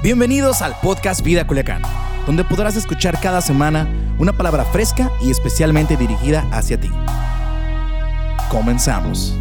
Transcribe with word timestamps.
Bienvenidos 0.00 0.62
al 0.62 0.78
podcast 0.80 1.24
Vida 1.24 1.44
Culiacán, 1.44 1.82
donde 2.24 2.44
podrás 2.44 2.76
escuchar 2.76 3.20
cada 3.20 3.40
semana 3.40 4.14
una 4.20 4.32
palabra 4.32 4.64
fresca 4.64 5.10
y 5.20 5.28
especialmente 5.28 5.96
dirigida 5.96 6.48
hacia 6.52 6.80
ti. 6.80 6.88
Comenzamos. 8.48 9.34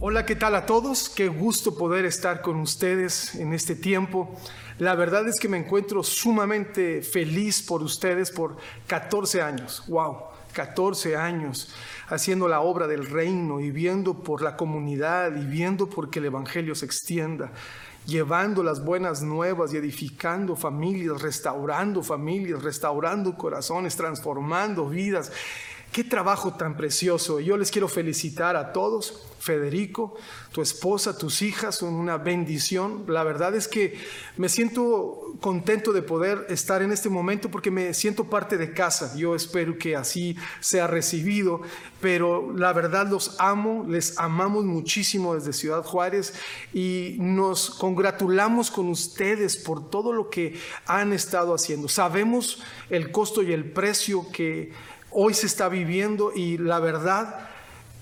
Hola, 0.00 0.24
¿qué 0.24 0.34
tal 0.34 0.54
a 0.54 0.64
todos? 0.64 1.10
Qué 1.10 1.28
gusto 1.28 1.76
poder 1.76 2.06
estar 2.06 2.40
con 2.40 2.58
ustedes 2.60 3.34
en 3.34 3.52
este 3.52 3.74
tiempo. 3.74 4.34
La 4.78 4.94
verdad 4.94 5.28
es 5.28 5.38
que 5.38 5.50
me 5.50 5.58
encuentro 5.58 6.02
sumamente 6.02 7.02
feliz 7.02 7.60
por 7.60 7.82
ustedes 7.82 8.30
por 8.30 8.56
14 8.86 9.42
años. 9.42 9.84
¡Wow! 9.88 10.34
14 10.54 11.16
años 11.16 11.68
haciendo 12.14 12.48
la 12.48 12.60
obra 12.60 12.86
del 12.86 13.06
reino 13.06 13.60
y 13.60 13.70
viendo 13.70 14.22
por 14.22 14.42
la 14.42 14.56
comunidad 14.56 15.34
y 15.36 15.44
viendo 15.44 15.88
por 15.88 16.10
que 16.10 16.18
el 16.18 16.26
Evangelio 16.26 16.74
se 16.74 16.86
extienda, 16.86 17.52
llevando 18.06 18.62
las 18.62 18.84
buenas 18.84 19.22
nuevas 19.22 19.72
y 19.72 19.76
edificando 19.76 20.56
familias, 20.56 21.20
restaurando 21.20 22.02
familias, 22.02 22.62
restaurando 22.62 23.36
corazones, 23.36 23.96
transformando 23.96 24.88
vidas. 24.88 25.32
Qué 25.94 26.02
trabajo 26.02 26.54
tan 26.54 26.76
precioso. 26.76 27.38
Yo 27.38 27.56
les 27.56 27.70
quiero 27.70 27.86
felicitar 27.86 28.56
a 28.56 28.72
todos. 28.72 29.28
Federico, 29.38 30.16
tu 30.50 30.60
esposa, 30.60 31.16
tus 31.16 31.40
hijas 31.42 31.76
son 31.76 31.94
una 31.94 32.16
bendición. 32.16 33.04
La 33.06 33.22
verdad 33.22 33.54
es 33.54 33.68
que 33.68 33.96
me 34.36 34.48
siento 34.48 35.34
contento 35.40 35.92
de 35.92 36.02
poder 36.02 36.46
estar 36.48 36.82
en 36.82 36.90
este 36.90 37.08
momento 37.10 37.48
porque 37.48 37.70
me 37.70 37.94
siento 37.94 38.24
parte 38.24 38.56
de 38.56 38.72
casa. 38.72 39.14
Yo 39.16 39.36
espero 39.36 39.78
que 39.78 39.94
así 39.94 40.36
sea 40.58 40.88
recibido, 40.88 41.60
pero 42.00 42.52
la 42.56 42.72
verdad 42.72 43.06
los 43.08 43.36
amo, 43.38 43.84
les 43.86 44.18
amamos 44.18 44.64
muchísimo 44.64 45.36
desde 45.36 45.52
Ciudad 45.52 45.84
Juárez 45.84 46.34
y 46.72 47.18
nos 47.20 47.70
congratulamos 47.70 48.72
con 48.72 48.88
ustedes 48.88 49.56
por 49.58 49.90
todo 49.90 50.12
lo 50.12 50.28
que 50.28 50.58
han 50.86 51.12
estado 51.12 51.54
haciendo. 51.54 51.86
Sabemos 51.86 52.64
el 52.90 53.12
costo 53.12 53.42
y 53.42 53.52
el 53.52 53.70
precio 53.70 54.26
que 54.32 54.72
hoy 55.14 55.34
se 55.34 55.46
está 55.46 55.68
viviendo 55.68 56.32
y 56.34 56.58
la 56.58 56.80
verdad 56.80 57.48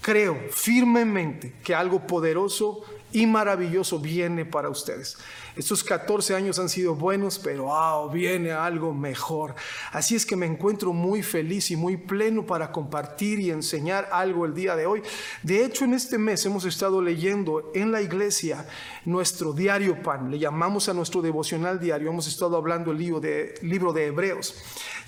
creo 0.01 0.37
firmemente 0.51 1.55
que 1.63 1.75
algo 1.75 2.07
poderoso 2.07 2.83
y 3.13 3.27
maravilloso 3.27 3.99
viene 4.01 4.45
para 4.45 4.69
ustedes. 4.69 5.17
Estos 5.55 5.85
14 5.85 6.35
años 6.35 6.59
han 6.59 6.71
sido 6.71 6.95
buenos, 6.95 7.39
pero 7.39 7.65
wow, 7.65 8.11
viene 8.11 8.53
algo 8.53 8.95
mejor. 8.95 9.55
Así 9.91 10.15
es 10.15 10.25
que 10.25 10.35
me 10.35 10.47
encuentro 10.47 10.95
muy 10.95 11.23
feliz 11.23 11.71
y 11.71 11.77
muy 11.77 11.99
pleno 11.99 12.47
para 12.47 12.73
compartir 12.73 13.39
y 13.39 13.51
enseñar 13.51 14.09
algo 14.13 14.47
el 14.47 14.55
día 14.55 14.77
de 14.77 14.87
hoy. 14.87 15.03
De 15.43 15.63
hecho, 15.63 15.85
en 15.85 15.93
este 15.93 16.17
mes 16.17 16.47
hemos 16.47 16.65
estado 16.65 17.03
leyendo 17.03 17.71
en 17.75 17.93
la 17.93 18.01
iglesia 18.01 18.67
nuestro 19.05 19.53
diario 19.53 20.03
pan. 20.03 20.31
Le 20.31 20.39
llamamos 20.39 20.89
a 20.89 20.95
nuestro 20.95 21.21
devocional 21.21 21.79
diario. 21.79 22.09
Hemos 22.09 22.27
estado 22.29 22.57
hablando 22.57 22.91
el 22.91 22.99
libro 22.99 23.21
de, 23.21 23.55
libro 23.61 23.93
de 23.93 24.07
Hebreos. 24.07 24.55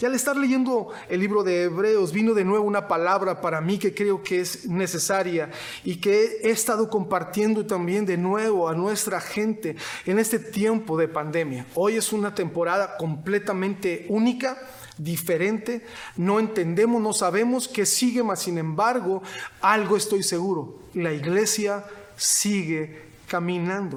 Y 0.00 0.04
al 0.04 0.14
estar 0.14 0.36
leyendo 0.36 0.90
el 1.08 1.20
libro 1.20 1.42
de 1.42 1.64
Hebreos, 1.64 2.12
vino 2.12 2.34
de 2.34 2.44
nuevo 2.44 2.64
una 2.64 2.86
palabra 2.86 3.40
para 3.40 3.60
mí 3.60 3.78
que 3.78 3.94
creo 3.94 4.22
que 4.22 4.40
es 4.40 4.66
necesaria 4.66 5.50
y 5.84 5.96
que 5.96 6.40
he 6.42 6.50
estado 6.50 6.90
compartiendo 6.90 7.64
también 7.64 8.04
de 8.04 8.18
nuevo 8.18 8.68
a 8.68 8.74
nuestra 8.74 9.20
gente 9.20 9.76
en 10.04 10.18
este 10.18 10.33
tiempo 10.38 10.96
de 10.96 11.08
pandemia. 11.08 11.66
Hoy 11.74 11.96
es 11.96 12.12
una 12.12 12.34
temporada 12.34 12.96
completamente 12.96 14.06
única 14.08 14.58
diferente, 14.98 15.84
no 16.16 16.38
entendemos, 16.38 17.02
no 17.02 17.12
sabemos 17.12 17.68
qué 17.68 17.84
sigue, 17.84 18.22
mas 18.22 18.42
sin 18.42 18.58
embargo, 18.58 19.22
algo 19.60 19.96
estoy 19.96 20.22
seguro, 20.22 20.78
la 20.94 21.12
iglesia 21.12 21.84
sigue 22.16 23.13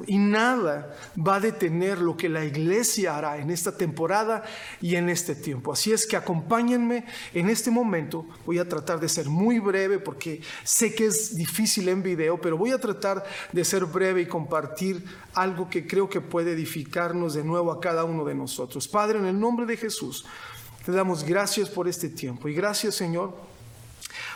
y 0.07 0.17
nada 0.17 0.95
va 1.15 1.35
a 1.35 1.39
detener 1.39 1.99
lo 1.99 2.17
que 2.17 2.29
la 2.29 2.43
iglesia 2.43 3.17
hará 3.17 3.37
en 3.37 3.51
esta 3.51 3.77
temporada 3.77 4.43
y 4.81 4.95
en 4.95 5.09
este 5.09 5.35
tiempo. 5.35 5.73
Así 5.73 5.91
es 5.91 6.07
que 6.07 6.15
acompáñenme 6.15 7.05
en 7.33 7.49
este 7.49 7.69
momento. 7.69 8.25
Voy 8.45 8.57
a 8.57 8.67
tratar 8.67 8.99
de 8.99 9.09
ser 9.09 9.27
muy 9.27 9.59
breve 9.59 9.99
porque 9.99 10.41
sé 10.63 10.95
que 10.95 11.05
es 11.07 11.35
difícil 11.35 11.89
en 11.89 12.01
video, 12.01 12.39
pero 12.41 12.57
voy 12.57 12.71
a 12.71 12.79
tratar 12.79 13.23
de 13.51 13.65
ser 13.65 13.85
breve 13.85 14.21
y 14.21 14.25
compartir 14.25 15.03
algo 15.33 15.69
que 15.69 15.85
creo 15.85 16.09
que 16.09 16.21
puede 16.21 16.53
edificarnos 16.53 17.33
de 17.33 17.43
nuevo 17.43 17.71
a 17.71 17.79
cada 17.79 18.05
uno 18.05 18.25
de 18.25 18.33
nosotros. 18.33 18.87
Padre, 18.87 19.19
en 19.19 19.25
el 19.25 19.39
nombre 19.39 19.65
de 19.65 19.77
Jesús, 19.77 20.25
te 20.85 20.91
damos 20.91 21.23
gracias 21.23 21.69
por 21.69 21.87
este 21.87 22.09
tiempo 22.09 22.47
y 22.47 22.53
gracias 22.53 22.95
Señor, 22.95 23.35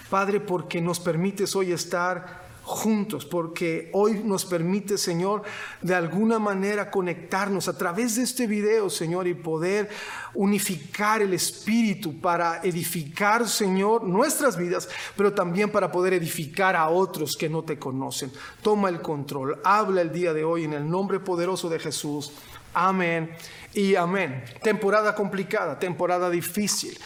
Padre, 0.09 0.42
porque 0.42 0.81
nos 0.81 1.00
permites 1.00 1.56
hoy 1.56 1.72
estar 1.72 2.50
juntos, 2.72 3.26
porque 3.26 3.90
hoy 3.94 4.22
nos 4.24 4.46
permite, 4.46 4.98
Señor, 4.98 5.44
de 5.82 5.94
alguna 5.94 6.40
manera 6.40 6.90
conectarnos 6.90 7.68
a 7.68 7.78
través 7.78 8.16
de 8.16 8.24
este 8.24 8.48
video, 8.48 8.90
Señor, 8.90 9.28
y 9.28 9.34
poder 9.34 9.90
unificar 10.34 11.22
el 11.22 11.34
espíritu 11.34 12.20
para 12.20 12.62
edificar, 12.64 13.48
Señor, 13.48 14.04
nuestras 14.04 14.58
vidas, 14.58 14.90
pero 15.16 15.34
también 15.34 15.72
para 15.72 15.92
poder 15.92 16.14
edificar 16.14 16.76
a 16.76 16.90
otros 16.90 17.36
que 17.36 17.50
no 17.50 17.64
te 17.64 17.78
conocen. 17.78 18.31
Toma 18.62 18.90
el 18.90 19.02
control, 19.02 19.60
habla 19.64 20.02
el 20.02 20.12
día 20.12 20.34
de 20.34 20.44
hoy 20.44 20.64
en 20.64 20.74
el 20.74 20.90
nombre 20.90 21.20
poderoso 21.20 21.70
de 21.70 21.80
Jesús. 21.80 22.31
Amén 22.74 23.31
y 23.74 23.96
amén. 23.96 24.44
Temporada 24.64 25.14
complicada, 25.14 25.78
temporada 25.78 26.30
difícil. 26.30 26.98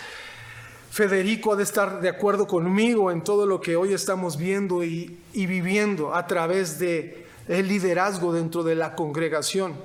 Federico 0.95 1.51
ha 1.51 1.55
de 1.57 1.63
estar 1.63 1.99
de 1.99 2.07
acuerdo 2.07 2.47
conmigo 2.47 3.11
en 3.11 3.21
todo 3.21 3.45
lo 3.45 3.59
que 3.59 3.75
hoy 3.75 3.93
estamos 3.93 4.37
viendo 4.37 4.81
y, 4.81 5.19
viviendo 5.33 6.15
a 6.15 6.25
través 6.25 6.79
de 6.79 7.25
el 7.49 7.67
liderazgo 7.67 8.31
dentro 8.31 8.63
de 8.63 8.75
la 8.75 8.95
congregación 8.95 9.75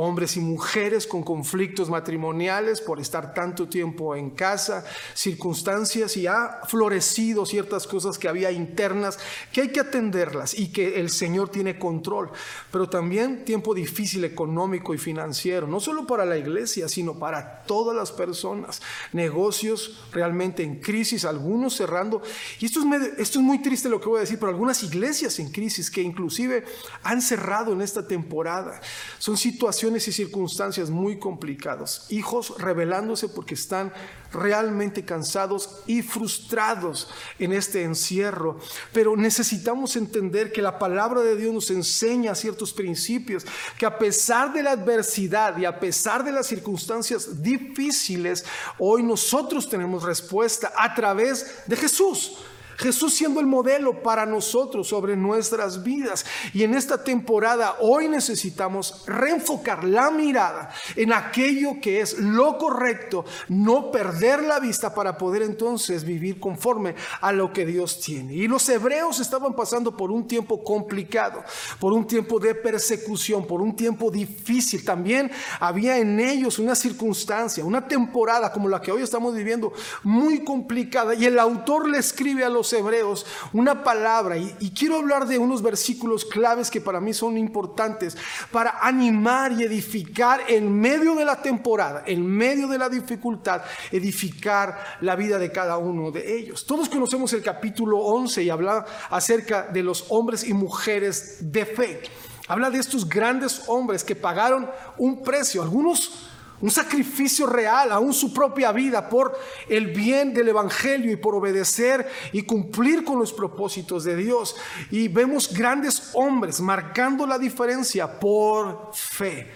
hombres 0.00 0.36
y 0.36 0.40
mujeres 0.40 1.08
con 1.08 1.24
conflictos 1.24 1.90
matrimoniales 1.90 2.80
por 2.80 3.00
estar 3.00 3.34
tanto 3.34 3.68
tiempo 3.68 4.14
en 4.14 4.30
casa, 4.30 4.84
circunstancias 5.12 6.16
y 6.16 6.28
ha 6.28 6.60
florecido 6.68 7.44
ciertas 7.44 7.84
cosas 7.84 8.16
que 8.16 8.28
había 8.28 8.52
internas 8.52 9.18
que 9.52 9.62
hay 9.62 9.68
que 9.70 9.80
atenderlas 9.80 10.56
y 10.56 10.68
que 10.68 11.00
el 11.00 11.10
Señor 11.10 11.48
tiene 11.48 11.80
control, 11.80 12.30
pero 12.70 12.88
también 12.88 13.44
tiempo 13.44 13.74
difícil 13.74 14.24
económico 14.24 14.94
y 14.94 14.98
financiero, 14.98 15.66
no 15.66 15.80
solo 15.80 16.06
para 16.06 16.24
la 16.24 16.38
iglesia, 16.38 16.88
sino 16.88 17.18
para 17.18 17.64
todas 17.64 17.96
las 17.96 18.12
personas, 18.12 18.80
negocios 19.12 20.06
realmente 20.12 20.62
en 20.62 20.76
crisis, 20.76 21.24
algunos 21.24 21.74
cerrando, 21.74 22.22
y 22.60 22.66
esto 22.66 22.80
es, 22.80 23.18
esto 23.18 23.40
es 23.40 23.44
muy 23.44 23.60
triste 23.62 23.88
lo 23.88 24.00
que 24.00 24.08
voy 24.08 24.18
a 24.18 24.20
decir, 24.20 24.38
pero 24.38 24.50
algunas 24.50 24.80
iglesias 24.84 25.40
en 25.40 25.50
crisis 25.50 25.90
que 25.90 26.02
inclusive 26.02 26.64
han 27.02 27.20
cerrado 27.20 27.72
en 27.72 27.82
esta 27.82 28.06
temporada, 28.06 28.80
son 29.18 29.36
situaciones 29.36 29.87
y 29.96 30.12
circunstancias 30.12 30.90
muy 30.90 31.18
complicadas. 31.18 32.06
Hijos 32.10 32.54
rebelándose 32.58 33.28
porque 33.28 33.54
están 33.54 33.92
realmente 34.32 35.04
cansados 35.04 35.80
y 35.86 36.02
frustrados 36.02 37.08
en 37.38 37.52
este 37.52 37.82
encierro. 37.82 38.58
Pero 38.92 39.16
necesitamos 39.16 39.96
entender 39.96 40.52
que 40.52 40.60
la 40.60 40.78
palabra 40.78 41.22
de 41.22 41.36
Dios 41.36 41.54
nos 41.54 41.70
enseña 41.70 42.34
ciertos 42.34 42.72
principios, 42.72 43.46
que 43.78 43.86
a 43.86 43.98
pesar 43.98 44.52
de 44.52 44.62
la 44.62 44.72
adversidad 44.72 45.56
y 45.56 45.64
a 45.64 45.80
pesar 45.80 46.24
de 46.24 46.32
las 46.32 46.46
circunstancias 46.46 47.42
difíciles, 47.42 48.44
hoy 48.78 49.02
nosotros 49.02 49.68
tenemos 49.68 50.02
respuesta 50.02 50.72
a 50.76 50.94
través 50.94 51.62
de 51.66 51.76
Jesús. 51.76 52.36
Jesús 52.78 53.14
siendo 53.14 53.40
el 53.40 53.46
modelo 53.46 54.02
para 54.02 54.24
nosotros 54.24 54.86
sobre 54.86 55.16
nuestras 55.16 55.82
vidas. 55.82 56.24
Y 56.54 56.62
en 56.62 56.74
esta 56.74 57.02
temporada 57.02 57.76
hoy 57.80 58.08
necesitamos 58.08 59.02
reenfocar 59.06 59.82
la 59.82 60.10
mirada 60.10 60.70
en 60.94 61.12
aquello 61.12 61.80
que 61.82 62.00
es 62.00 62.18
lo 62.18 62.56
correcto, 62.56 63.24
no 63.48 63.90
perder 63.90 64.44
la 64.44 64.60
vista 64.60 64.94
para 64.94 65.18
poder 65.18 65.42
entonces 65.42 66.04
vivir 66.04 66.38
conforme 66.38 66.94
a 67.20 67.32
lo 67.32 67.52
que 67.52 67.66
Dios 67.66 68.00
tiene. 68.00 68.34
Y 68.34 68.46
los 68.46 68.68
hebreos 68.68 69.18
estaban 69.18 69.56
pasando 69.56 69.96
por 69.96 70.12
un 70.12 70.28
tiempo 70.28 70.62
complicado, 70.62 71.42
por 71.80 71.92
un 71.92 72.06
tiempo 72.06 72.38
de 72.38 72.54
persecución, 72.54 73.44
por 73.44 73.60
un 73.60 73.74
tiempo 73.74 74.08
difícil. 74.10 74.84
También 74.84 75.32
había 75.58 75.98
en 75.98 76.20
ellos 76.20 76.60
una 76.60 76.76
circunstancia, 76.76 77.64
una 77.64 77.88
temporada 77.88 78.52
como 78.52 78.68
la 78.68 78.80
que 78.80 78.92
hoy 78.92 79.02
estamos 79.02 79.34
viviendo, 79.34 79.72
muy 80.04 80.44
complicada. 80.44 81.14
Y 81.14 81.24
el 81.24 81.40
autor 81.40 81.88
le 81.88 81.98
escribe 81.98 82.44
a 82.44 82.48
los 82.48 82.67
hebreos 82.72 83.26
una 83.52 83.82
palabra 83.82 84.36
y, 84.36 84.54
y 84.60 84.70
quiero 84.70 84.96
hablar 84.96 85.26
de 85.26 85.38
unos 85.38 85.62
versículos 85.62 86.24
claves 86.24 86.70
que 86.70 86.80
para 86.80 87.00
mí 87.00 87.14
son 87.14 87.38
importantes 87.38 88.16
para 88.50 88.78
animar 88.80 89.52
y 89.52 89.64
edificar 89.64 90.42
en 90.48 90.72
medio 90.72 91.14
de 91.14 91.24
la 91.24 91.40
temporada, 91.40 92.02
en 92.06 92.26
medio 92.26 92.68
de 92.68 92.78
la 92.78 92.88
dificultad, 92.88 93.62
edificar 93.90 94.98
la 95.00 95.16
vida 95.16 95.38
de 95.38 95.52
cada 95.52 95.78
uno 95.78 96.10
de 96.10 96.38
ellos. 96.38 96.64
Todos 96.66 96.88
conocemos 96.88 97.32
el 97.32 97.42
capítulo 97.42 97.98
11 97.98 98.42
y 98.42 98.50
habla 98.50 98.84
acerca 99.10 99.62
de 99.62 99.82
los 99.82 100.06
hombres 100.08 100.44
y 100.44 100.54
mujeres 100.54 101.38
de 101.40 101.66
fe. 101.66 102.02
Habla 102.48 102.70
de 102.70 102.78
estos 102.78 103.08
grandes 103.08 103.62
hombres 103.66 104.02
que 104.02 104.16
pagaron 104.16 104.70
un 104.96 105.22
precio, 105.22 105.62
algunos 105.62 106.27
un 106.60 106.70
sacrificio 106.70 107.46
real, 107.46 107.92
aún 107.92 108.12
su 108.12 108.32
propia 108.32 108.72
vida, 108.72 109.08
por 109.08 109.38
el 109.68 109.88
bien 109.88 110.34
del 110.34 110.48
Evangelio 110.48 111.12
y 111.12 111.16
por 111.16 111.34
obedecer 111.34 112.08
y 112.32 112.42
cumplir 112.42 113.04
con 113.04 113.18
los 113.18 113.32
propósitos 113.32 114.04
de 114.04 114.16
Dios. 114.16 114.56
Y 114.90 115.08
vemos 115.08 115.52
grandes 115.52 116.10
hombres 116.14 116.60
marcando 116.60 117.26
la 117.26 117.38
diferencia 117.38 118.18
por 118.18 118.90
fe. 118.92 119.46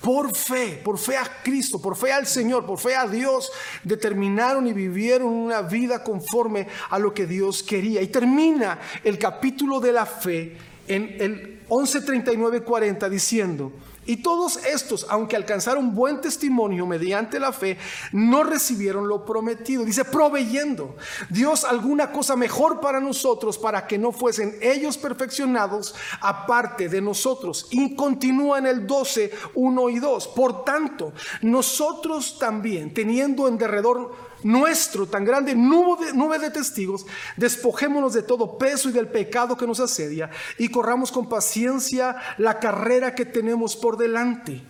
Por 0.00 0.34
fe, 0.34 0.80
por 0.82 0.98
fe 0.98 1.18
a 1.18 1.42
Cristo, 1.42 1.80
por 1.80 1.94
fe 1.94 2.10
al 2.10 2.26
Señor, 2.26 2.64
por 2.64 2.78
fe 2.78 2.96
a 2.96 3.06
Dios, 3.06 3.52
determinaron 3.84 4.66
y 4.66 4.72
vivieron 4.72 5.28
una 5.28 5.60
vida 5.60 6.02
conforme 6.02 6.66
a 6.88 6.98
lo 6.98 7.12
que 7.12 7.26
Dios 7.26 7.62
quería. 7.62 8.00
Y 8.00 8.06
termina 8.06 8.78
el 9.04 9.18
capítulo 9.18 9.78
de 9.78 9.92
la 9.92 10.06
fe 10.06 10.56
en 10.88 11.16
el 11.20 11.60
11.39.40 11.68 13.08
diciendo, 13.10 13.72
y 14.10 14.16
todos 14.16 14.56
estos, 14.64 15.06
aunque 15.08 15.36
alcanzaron 15.36 15.94
buen 15.94 16.20
testimonio 16.20 16.84
mediante 16.84 17.38
la 17.38 17.52
fe, 17.52 17.78
no 18.10 18.42
recibieron 18.42 19.06
lo 19.06 19.24
prometido. 19.24 19.84
Dice, 19.84 20.04
proveyendo 20.04 20.96
Dios 21.28 21.62
alguna 21.62 22.10
cosa 22.10 22.34
mejor 22.34 22.80
para 22.80 22.98
nosotros, 22.98 23.56
para 23.56 23.86
que 23.86 23.98
no 23.98 24.10
fuesen 24.10 24.58
ellos 24.62 24.98
perfeccionados 24.98 25.94
aparte 26.20 26.88
de 26.88 27.00
nosotros. 27.00 27.68
Y 27.70 27.94
continúa 27.94 28.58
en 28.58 28.66
el 28.66 28.84
12, 28.84 29.30
1 29.54 29.90
y 29.90 30.00
2. 30.00 30.26
Por 30.26 30.64
tanto, 30.64 31.12
nosotros 31.42 32.36
también, 32.40 32.92
teniendo 32.92 33.46
en 33.46 33.58
derredor 33.58 34.29
nuestro 34.42 35.06
tan 35.06 35.24
grande 35.24 35.54
nube 35.54 36.38
de, 36.38 36.50
testigos, 36.50 37.06
despojémonos 37.36 38.12
de 38.12 38.22
todo 38.22 38.58
peso 38.58 38.88
y 38.88 38.92
del 38.92 39.08
pecado 39.08 39.56
que 39.56 39.66
nos 39.66 39.80
asedia 39.80 40.30
y 40.58 40.68
corramos 40.68 41.12
con 41.12 41.28
paciencia 41.28 42.16
la 42.38 42.58
carrera 42.58 43.14
que 43.14 43.24
tenemos 43.24 43.76
por 43.76 43.96
delante. 43.96 44.60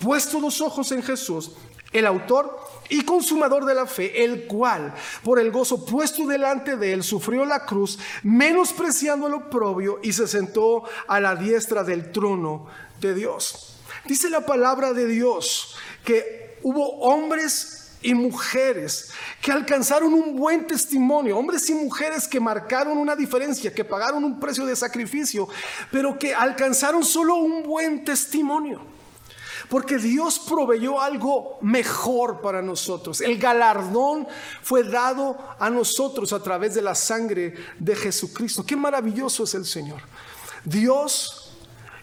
Puesto 0.00 0.40
los 0.40 0.60
ojos 0.60 0.90
en 0.92 1.02
Jesús, 1.02 1.52
el 1.92 2.06
autor 2.06 2.58
y 2.88 3.04
consumador 3.04 3.64
de 3.64 3.74
la 3.74 3.86
fe, 3.86 4.24
el 4.24 4.46
cual, 4.46 4.94
por 5.22 5.38
el 5.38 5.50
gozo 5.50 5.84
puesto 5.84 6.26
delante 6.26 6.76
de 6.76 6.92
él, 6.92 7.02
sufrió 7.02 7.44
la 7.44 7.64
cruz, 7.64 7.98
menospreciando 8.22 9.26
el 9.26 9.34
oprobio 9.34 10.00
y 10.02 10.12
se 10.12 10.26
sentó 10.26 10.84
a 11.06 11.20
la 11.20 11.36
diestra 11.36 11.84
del 11.84 12.10
trono 12.10 12.66
de 13.00 13.14
Dios. 13.14 13.76
Dice 14.04 14.28
la 14.30 14.44
palabra 14.44 14.92
de 14.92 15.06
Dios 15.06 15.76
que 16.04 16.58
hubo 16.62 17.00
hombres 17.00 17.81
y 18.02 18.14
mujeres 18.14 19.10
que 19.40 19.52
alcanzaron 19.52 20.12
un 20.12 20.36
buen 20.36 20.66
testimonio, 20.66 21.38
hombres 21.38 21.68
y 21.70 21.74
mujeres 21.74 22.26
que 22.26 22.40
marcaron 22.40 22.98
una 22.98 23.16
diferencia, 23.16 23.72
que 23.72 23.84
pagaron 23.84 24.24
un 24.24 24.40
precio 24.40 24.66
de 24.66 24.76
sacrificio, 24.76 25.48
pero 25.90 26.18
que 26.18 26.34
alcanzaron 26.34 27.04
solo 27.04 27.36
un 27.36 27.62
buen 27.62 28.04
testimonio. 28.04 28.92
Porque 29.68 29.96
Dios 29.96 30.38
proveyó 30.38 31.00
algo 31.00 31.58
mejor 31.62 32.42
para 32.42 32.60
nosotros. 32.60 33.20
El 33.22 33.38
galardón 33.38 34.26
fue 34.60 34.82
dado 34.82 35.38
a 35.58 35.70
nosotros 35.70 36.32
a 36.32 36.42
través 36.42 36.74
de 36.74 36.82
la 36.82 36.94
sangre 36.94 37.54
de 37.78 37.96
Jesucristo. 37.96 38.66
Qué 38.66 38.76
maravilloso 38.76 39.44
es 39.44 39.54
el 39.54 39.64
Señor. 39.64 40.00
Dios 40.64 41.54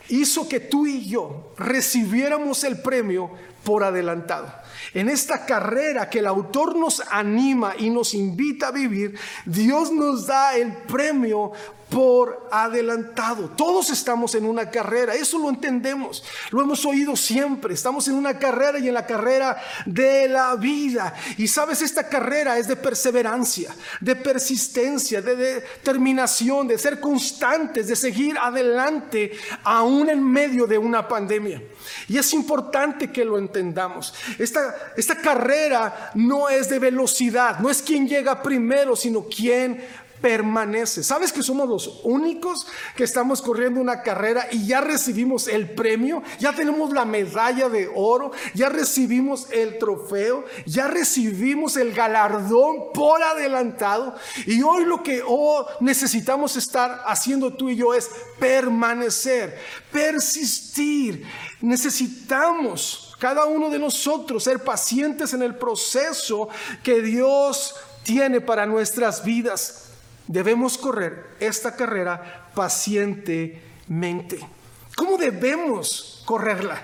hizo 0.08 0.50
que 0.50 0.60
tú 0.60 0.88
y 0.88 1.08
yo 1.08 1.54
recibiéramos 1.58 2.64
el 2.64 2.82
premio 2.82 3.32
por 3.64 3.84
adelantado. 3.84 4.52
En 4.94 5.10
esta 5.10 5.46
carrera 5.46 6.10
que 6.10 6.20
el 6.20 6.28
autor 6.28 6.76
nos 6.76 7.02
anima 7.10 7.74
y 7.78 7.90
nos 7.90 8.14
invita 8.14 8.68
a 8.68 8.72
vivir, 8.72 9.18
Dios 9.46 9.92
nos 9.92 10.28
da 10.28 10.56
el 10.56 10.74
premio 10.74 11.52
por 11.90 12.48
adelantado. 12.52 13.50
Todos 13.50 13.90
estamos 13.90 14.36
en 14.36 14.46
una 14.46 14.70
carrera, 14.70 15.16
eso 15.16 15.40
lo 15.40 15.50
entendemos, 15.50 16.24
lo 16.52 16.62
hemos 16.62 16.86
oído 16.86 17.16
siempre, 17.16 17.74
estamos 17.74 18.08
en 18.08 18.16
una 18.16 18.38
carrera 18.38 18.80
y 18.80 18.88
en 18.88 18.94
la 18.94 19.08
carrera 19.08 19.62
de 19.86 20.30
la 20.30 20.56
vida. 20.56 21.16
Y 21.38 21.48
sabes, 21.48 21.82
esta 21.82 22.08
carrera 22.08 22.58
es 22.58 22.68
de 22.68 22.76
perseverancia, 22.76 23.76
de 24.02 24.16
persistencia, 24.16 25.22
de 25.22 25.36
determinación, 25.36 26.68
de 26.68 26.78
ser 26.78 27.00
constantes, 27.00 27.88
de 27.88 27.96
seguir 27.96 28.38
adelante 28.38 29.32
aún 29.64 30.10
en 30.10 30.24
medio 30.24 30.68
de 30.68 30.78
una 30.78 31.08
pandemia. 31.08 31.62
Y 32.08 32.18
es 32.18 32.34
importante 32.34 33.12
que 33.12 33.26
lo 33.26 33.38
entendamos. 33.38 34.14
Esta, 34.38 34.76
esta 34.96 35.16
carrera 35.16 36.12
no 36.16 36.50
es 36.50 36.70
de 36.70 36.80
velocidad, 36.80 37.60
no 37.60 37.70
es 37.70 37.82
quien 37.82 38.08
llega 38.08 38.42
primero, 38.42 38.96
sino 38.96 39.24
quien 39.24 39.82
permanece. 40.22 41.04
¿Sabes 41.04 41.32
que 41.32 41.44
somos 41.44 41.68
los 41.68 42.02
únicos 42.04 42.68
que 42.96 43.04
estamos 43.04 43.42
corriendo 43.42 43.80
una 43.80 44.02
carrera 44.02 44.48
y 44.52 44.66
ya 44.66 44.82
recibimos 44.82 45.48
el 45.48 45.70
premio? 45.72 46.24
Ya 46.40 46.54
tenemos 46.54 46.92
la 46.92 47.06
medalla 47.06 47.70
de 47.70 47.90
oro, 47.94 48.32
ya 48.54 48.70
recibimos 48.70 49.48
el 49.52 49.78
trofeo, 49.78 50.46
ya 50.66 50.88
recibimos 50.88 51.78
el 51.78 51.94
galardón 51.94 52.92
por 52.94 53.22
adelantado. 53.22 54.16
Y 54.46 54.62
hoy 54.62 54.86
lo 54.86 55.04
que 55.04 55.24
oh, 55.26 55.66
necesitamos 55.80 56.56
estar 56.58 57.04
haciendo 57.06 57.54
tú 57.54 57.70
y 57.70 57.76
yo 57.76 57.94
es 57.94 58.10
permanecer, 58.40 59.58
persistir. 59.92 61.26
Necesitamos 61.62 63.09
cada 63.20 63.46
uno 63.46 63.70
de 63.70 63.80
nosotros 63.80 64.44
ser 64.44 64.64
pacientes 64.64 65.34
en 65.34 65.44
el 65.44 65.56
proceso 65.56 66.50
que 66.84 67.02
Dios 67.02 67.76
tiene 68.04 68.42
para 68.42 68.66
nuestras 68.66 69.24
vidas 69.24 69.90
debemos 70.30 70.78
correr 70.78 71.26
esta 71.40 71.76
carrera 71.76 72.50
pacientemente. 72.54 74.40
¿Cómo 74.96 75.18
debemos 75.18 76.22
correrla? 76.24 76.82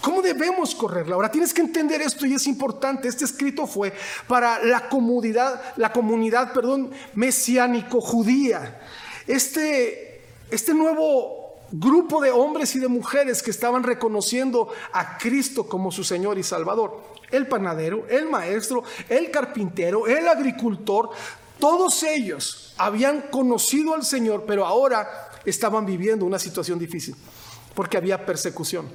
¿Cómo 0.00 0.22
debemos 0.22 0.74
correrla? 0.74 1.14
Ahora 1.14 1.30
tienes 1.30 1.52
que 1.52 1.60
entender 1.60 2.00
esto 2.00 2.24
y 2.24 2.32
es 2.32 2.46
importante. 2.46 3.06
Este 3.06 3.26
escrito 3.26 3.66
fue 3.66 3.92
para 4.26 4.64
la 4.64 4.88
comunidad, 4.88 5.60
la 5.76 5.92
comunidad, 5.92 6.54
perdón, 6.54 6.90
mesiánico 7.12 8.00
judía. 8.00 8.80
Este, 9.26 10.22
este 10.50 10.72
nuevo 10.72 11.39
grupo 11.72 12.20
de 12.20 12.30
hombres 12.30 12.74
y 12.74 12.80
de 12.80 12.88
mujeres 12.88 13.42
que 13.42 13.50
estaban 13.50 13.82
reconociendo 13.82 14.68
a 14.92 15.18
Cristo 15.18 15.66
como 15.66 15.92
su 15.92 16.04
Señor 16.04 16.38
y 16.38 16.42
Salvador. 16.42 17.00
El 17.30 17.46
panadero, 17.46 18.06
el 18.08 18.28
maestro, 18.28 18.82
el 19.08 19.30
carpintero, 19.30 20.06
el 20.06 20.26
agricultor, 20.26 21.10
todos 21.58 22.02
ellos 22.02 22.74
habían 22.78 23.22
conocido 23.22 23.94
al 23.94 24.04
Señor, 24.04 24.44
pero 24.46 24.66
ahora 24.66 25.30
estaban 25.44 25.86
viviendo 25.86 26.24
una 26.24 26.38
situación 26.38 26.78
difícil, 26.78 27.14
porque 27.74 27.96
había 27.96 28.24
persecución. 28.24 28.88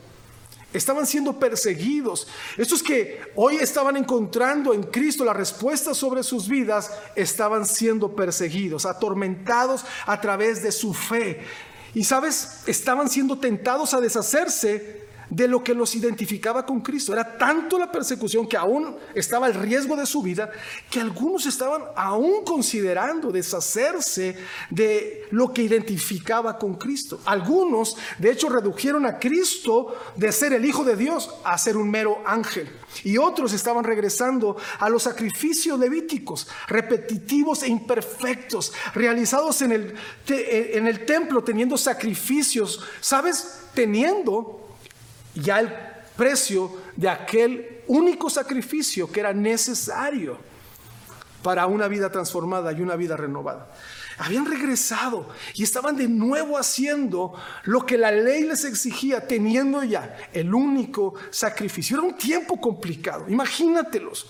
Estaban 0.74 1.07
siendo 1.07 1.39
perseguidos. 1.39 2.27
Estos 2.57 2.83
que 2.83 3.22
hoy 3.36 3.56
estaban 3.56 3.95
encontrando 3.95 4.74
en 4.74 4.83
Cristo 4.83 5.24
la 5.24 5.31
respuesta 5.31 5.94
sobre 5.94 6.22
sus 6.22 6.50
vidas, 6.50 6.92
estaban 7.16 7.66
siendo 7.66 8.13
perseguidos, 8.13 8.86
atormentados 8.86 9.86
a 10.06 10.19
través 10.19 10.62
de 10.62 10.74
su 10.74 10.94
fe. 10.94 11.42
Y 11.95 12.03
sabes, 12.03 12.59
estaban 12.68 13.09
siendo 13.09 13.39
tentados 13.39 13.94
a 13.94 14.01
deshacerse 14.01 15.04
de 15.36 15.50
lo 15.50 15.62
que 15.62 15.74
los 15.74 15.94
identificaba 15.96 16.65
con 16.65 16.80
Cristo. 16.80 17.12
Era 17.12 17.38
tanto 17.38 17.77
la 17.77 17.92
persecución 17.92 18.48
que 18.48 18.56
aún 18.56 18.96
estaba 19.13 19.48
el 19.48 19.54
riesgo 19.54 19.98
de 19.98 20.06
su 20.06 20.22
vida, 20.22 20.50
que 20.89 21.01
algunos 21.01 21.46
estaban 21.46 21.84
aún 21.98 22.46
considerando 22.46 23.32
deshacerse 23.34 24.38
de 24.70 25.27
lo 25.32 25.51
que 25.51 25.63
identificaba 25.63 26.58
con 26.58 26.75
Cristo. 26.75 27.20
Algunos, 27.25 27.98
de 28.18 28.32
hecho, 28.32 28.48
redujeron 28.48 29.06
a 29.06 29.20
Cristo 29.20 29.94
de 30.15 30.32
ser 30.32 30.54
el 30.54 30.63
Hijo 30.63 30.86
de 30.86 30.96
Dios 30.96 31.30
a 31.44 31.58
ser 31.58 31.75
un 31.75 31.92
mero 31.92 32.20
ángel. 32.25 32.70
Y 33.04 33.18
otros 33.18 33.51
estaban 33.51 33.84
regresando 33.84 34.56
a 34.80 34.89
los 34.89 35.04
sacrificios 35.04 35.77
levíticos, 35.77 36.48
repetitivos 36.68 37.63
e 37.63 37.68
imperfectos, 37.68 38.72
realizados 38.94 39.62
en 39.62 39.74
el, 39.74 39.96
en 40.30 40.88
el 40.88 41.06
templo, 41.06 41.44
teniendo 41.44 41.77
sacrificios, 41.77 42.82
¿sabes? 43.01 43.63
Teniendo 43.74 44.64
ya 45.36 45.60
el 45.60 45.74
precio 46.15 46.72
de 46.96 47.10
aquel 47.10 47.82
único 47.88 48.30
sacrificio 48.30 49.12
que 49.12 49.20
era 49.20 49.34
necesario 49.34 50.38
para 51.44 51.68
una 51.68 51.88
vida 51.88 52.10
transformada 52.10 52.72
y 52.72 52.82
una 52.82 52.96
vida 52.96 53.15
renovada. 53.15 53.72
Habían 54.18 54.46
regresado 54.46 55.27
y 55.54 55.63
estaban 55.63 55.96
de 55.96 56.08
nuevo 56.08 56.58
haciendo 56.58 57.34
lo 57.65 57.86
que 57.86 57.98
la 57.98 58.12
ley 58.12 58.44
les 58.44 58.63
exigía, 58.63 59.27
teniendo 59.27 59.84
ya 59.84 60.18
el 60.34 60.54
único 60.54 61.13
sacrificio. 61.30 61.98
Era 61.98 62.08
un 62.08 62.18
tiempo 62.18 62.60
complicado, 62.60 63.25
imagínatelos. 63.27 64.25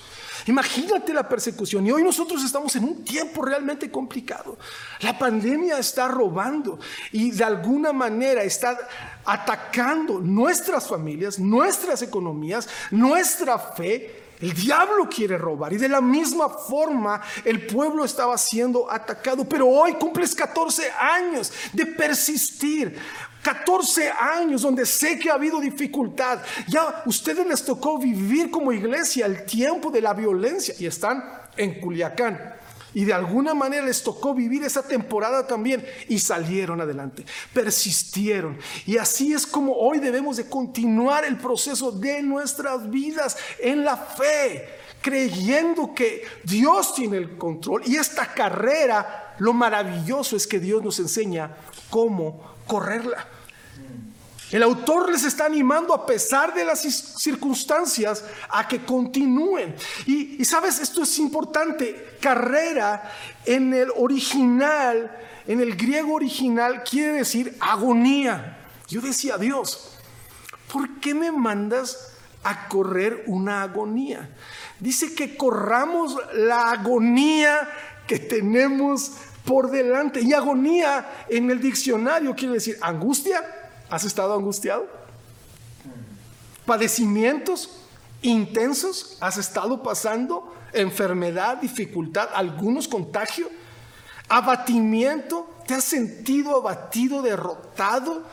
Imagínate 0.48 1.14
la 1.14 1.28
persecución. 1.28 1.88
Y 1.88 1.92
hoy 1.92 2.04
nosotros 2.04 2.44
estamos 2.44 2.76
en 2.76 2.84
un 2.84 3.04
tiempo 3.04 3.44
realmente 3.44 3.90
complicado. 3.90 4.58
La 5.00 5.18
pandemia 5.18 5.80
está 5.80 6.08
robando 6.08 6.80
y 7.12 7.32
de 7.32 7.44
alguna 7.44 7.94
manera 7.94 8.44
está 8.44 8.78
atacando 9.25 10.20
nuestras 10.20 10.88
familias, 10.88 11.39
nuestras 11.39 12.01
economías, 12.01 12.67
nuestra 12.91 13.58
fe 13.58 14.22
El 14.41 14.53
diablo 14.53 15.08
quiere 15.10 15.38
robar 15.38 15.72
y 15.72 15.77
de 15.77 15.88
la 15.88 16.01
misma 16.01 16.50
forma 16.50 17.22
el 17.46 17.65
pueblo 17.67 18.03
estaba 18.03 18.38
siendo 18.38 18.91
atacado. 18.91 19.48
Pero 19.48 19.67
hoy 19.67 19.94
cumples 19.94 20.36
14 20.36 20.91
años 20.91 21.53
de 21.72 21.86
persistir. 21.86 23.00
14 23.41 24.10
años 24.10 24.63
donde 24.63 24.86
sé 24.86 25.20
que 25.20 25.29
ha 25.29 25.36
habido 25.36 25.62
dificultad. 25.62 26.39
Ya 26.67 27.03
ustedes 27.05 27.46
les 27.48 27.63
tocó 27.63 27.98
vivir 27.98 28.50
como 28.51 28.74
iglesia 28.74 29.25
el 29.27 29.46
tiempo 29.46 29.89
de 29.89 30.01
la 30.01 30.13
violencia 30.13 30.75
y 30.79 30.86
están 30.86 31.24
en 31.55 31.79
Culiacán. 31.79 32.55
Y 32.96 33.04
de 33.04 33.14
alguna 33.14 33.54
manera 33.54 33.86
les 33.86 34.02
tocó 34.02 34.34
vivir 34.34 34.64
esa 34.64 34.82
temporada 34.82 35.46
también 35.46 35.86
y 36.08 36.18
salieron 36.18 36.80
adelante, 36.80 37.25
persistieron. 37.54 38.58
Y 38.86 38.98
así 38.98 39.34
es 39.34 39.46
como 39.46 39.74
hoy 39.74 40.00
debemos 40.00 40.38
de 40.38 40.50
continuar 40.50 41.25
el 41.25 41.38
proceso 41.38 41.92
de 41.92 42.24
nuestras 42.24 42.90
vidas 42.90 43.38
en 43.60 43.84
la 43.84 43.98
fe, 43.98 44.66
creyendo 45.02 45.94
que 45.94 46.24
Dios 46.46 46.96
tiene 46.96 47.18
el 47.18 47.38
control. 47.38 47.82
Y 47.86 47.98
esta 47.98 48.34
carrera, 48.34 49.36
lo 49.40 49.52
maravilloso 49.52 50.38
es 50.38 50.48
que 50.48 50.62
Dios 50.62 50.82
nos 50.82 50.98
enseña 50.98 51.54
cómo 51.90 52.56
correrla. 52.66 53.28
El 54.52 54.62
autor 54.62 55.12
les 55.12 55.24
está 55.24 55.46
animando 55.46 55.94
a 55.94 56.06
pesar 56.06 56.54
de 56.54 56.64
las 56.64 56.82
circunstancias 56.82 58.24
a 58.50 58.68
que 58.68 58.86
continúen. 58.86 59.75
Y, 60.06 60.44
sabes, 60.46 60.80
esto 60.80 61.04
es 61.04 61.18
importante. 61.18 62.18
Carrera 62.22 63.12
en 63.46 63.74
el 63.74 63.90
original, 63.96 65.12
en 65.48 65.62
el 65.62 65.75
griego 65.75 66.14
original, 66.14 66.84
quiere 66.84 67.14
decir 67.14 67.58
agonía. 67.60 68.60
Yo 68.88 69.02
decía, 69.02 69.38
Dios, 69.38 69.98
¿por 70.72 71.00
qué 71.00 71.16
me 71.16 71.32
mandas 71.32 72.14
a 72.44 72.68
correr 72.68 73.24
una 73.25 73.64
agonía? 73.64 74.30
Dice 74.80 75.16
que 75.16 75.36
corramos 75.36 76.16
la 76.34 76.72
agonía 76.72 77.68
que 78.06 78.20
tenemos 78.20 79.12
por 79.44 79.72
delante. 79.72 80.22
Y 80.22 80.34
agonía 80.34 81.25
en 81.30 81.50
el 81.50 81.60
diccionario 81.60 82.36
quiere 82.36 82.56
decir 82.56 82.78
angustia 82.80 83.42
¿Has 83.96 84.04
estado 84.04 84.34
angustiado? 84.34 84.86
¿Padecimientos 86.66 87.70
intensos 88.22 89.18
has 89.22 89.38
estado 89.38 89.84
pasando? 89.84 90.54
¿Enfermedad, 90.74 91.60
dificultad, 91.62 92.28
algunos 92.34 92.90
contagios? 92.90 93.48
¿Abatimiento? 94.28 95.50
¿Te 95.66 95.75
has 95.75 95.86
sentido 95.86 96.58
abatido, 96.58 97.22
derrotado 97.22 98.24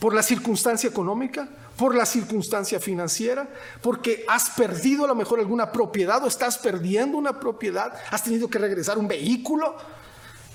por 0.00 0.14
la 0.14 0.22
circunstancia 0.22 0.88
económica? 0.88 1.46
por 1.76 1.94
la 1.94 2.06
circunstancia 2.06 2.80
financiera, 2.80 3.46
porque 3.82 4.24
has 4.28 4.48
perdido 4.48 5.04
a 5.04 5.08
lo 5.08 5.14
mejor 5.14 5.40
alguna 5.40 5.72
propiedad 5.72 6.24
o 6.24 6.26
estás 6.26 6.56
perdiendo 6.56 7.18
una 7.18 7.38
propiedad, 7.38 7.92
has 8.10 8.24
tenido 8.24 8.48
que 8.48 8.56
regresar 8.56 8.96
un 8.96 9.06
vehículo, 9.06 9.76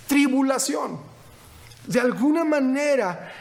tribulación. 0.08 1.00
De 1.86 2.00
alguna 2.00 2.44
manera 2.44 3.32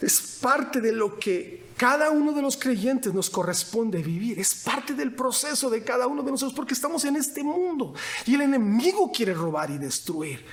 es 0.00 0.20
parte 0.40 0.80
de 0.80 0.92
lo 0.92 1.18
que 1.18 1.68
cada 1.76 2.10
uno 2.10 2.32
de 2.32 2.42
los 2.42 2.56
creyentes 2.56 3.14
nos 3.14 3.30
corresponde 3.30 4.02
vivir. 4.02 4.38
Es 4.38 4.54
parte 4.54 4.94
del 4.94 5.14
proceso 5.14 5.70
de 5.70 5.82
cada 5.82 6.06
uno 6.06 6.22
de 6.22 6.32
nosotros 6.32 6.54
porque 6.54 6.74
estamos 6.74 7.04
en 7.04 7.16
este 7.16 7.42
mundo 7.42 7.94
y 8.26 8.34
el 8.34 8.42
enemigo 8.42 9.10
quiere 9.12 9.32
robar 9.32 9.70
y 9.70 9.78
destruir. 9.78 10.44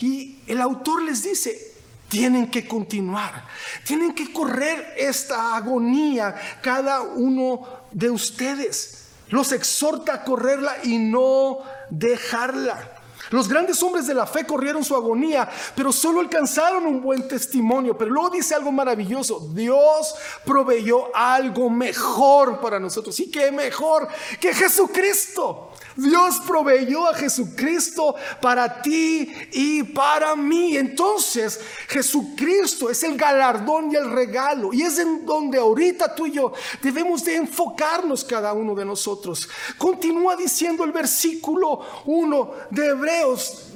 Y 0.00 0.38
el 0.46 0.60
autor 0.60 1.02
les 1.02 1.22
dice, 1.22 1.74
tienen 2.08 2.50
que 2.50 2.66
continuar, 2.66 3.46
tienen 3.84 4.14
que 4.14 4.32
correr 4.32 4.94
esta 4.96 5.56
agonía 5.56 6.34
cada 6.62 7.02
uno 7.02 7.62
de 7.92 8.10
ustedes. 8.10 9.06
Los 9.28 9.52
exhorta 9.52 10.14
a 10.14 10.24
correrla 10.24 10.78
y 10.82 10.98
no 10.98 11.58
dejarla. 11.90 12.89
Los 13.30 13.48
grandes 13.48 13.82
hombres 13.82 14.06
de 14.06 14.14
la 14.14 14.26
fe 14.26 14.44
corrieron 14.44 14.84
su 14.84 14.94
agonía, 14.94 15.48
pero 15.74 15.92
solo 15.92 16.20
alcanzaron 16.20 16.84
un 16.86 17.00
buen 17.00 17.26
testimonio. 17.28 17.96
Pero 17.96 18.10
luego 18.10 18.30
dice 18.30 18.54
algo 18.54 18.72
maravilloso. 18.72 19.48
Dios 19.52 20.14
proveyó 20.44 21.14
algo 21.14 21.70
mejor 21.70 22.60
para 22.60 22.80
nosotros. 22.80 23.18
¿Y 23.20 23.30
qué 23.30 23.52
mejor 23.52 24.08
que 24.40 24.52
Jesucristo? 24.52 25.69
Dios 25.96 26.40
proveyó 26.46 27.08
a 27.08 27.14
Jesucristo 27.14 28.14
para 28.40 28.80
ti 28.82 29.32
y 29.52 29.82
para 29.82 30.36
mí. 30.36 30.76
Entonces, 30.76 31.60
Jesucristo 31.88 32.90
es 32.90 33.02
el 33.02 33.16
galardón 33.16 33.92
y 33.92 33.96
el 33.96 34.10
regalo. 34.10 34.72
Y 34.72 34.82
es 34.82 34.98
en 34.98 35.26
donde 35.26 35.58
ahorita 35.58 36.14
tú 36.14 36.26
y 36.26 36.32
yo 36.32 36.52
debemos 36.82 37.24
de 37.24 37.36
enfocarnos 37.36 38.24
cada 38.24 38.52
uno 38.52 38.74
de 38.74 38.84
nosotros. 38.84 39.48
Continúa 39.78 40.36
diciendo 40.36 40.84
el 40.84 40.92
versículo 40.92 41.80
1 42.04 42.52
de 42.70 42.86
Hebreos. 42.86 43.70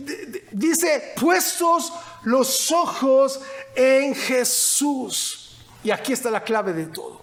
Dice, 0.52 1.14
puestos 1.20 1.92
los 2.22 2.70
ojos 2.70 3.40
en 3.74 4.14
Jesús. 4.14 5.58
Y 5.82 5.90
aquí 5.90 6.12
está 6.12 6.30
la 6.30 6.42
clave 6.42 6.72
de 6.72 6.86
todo. 6.86 7.22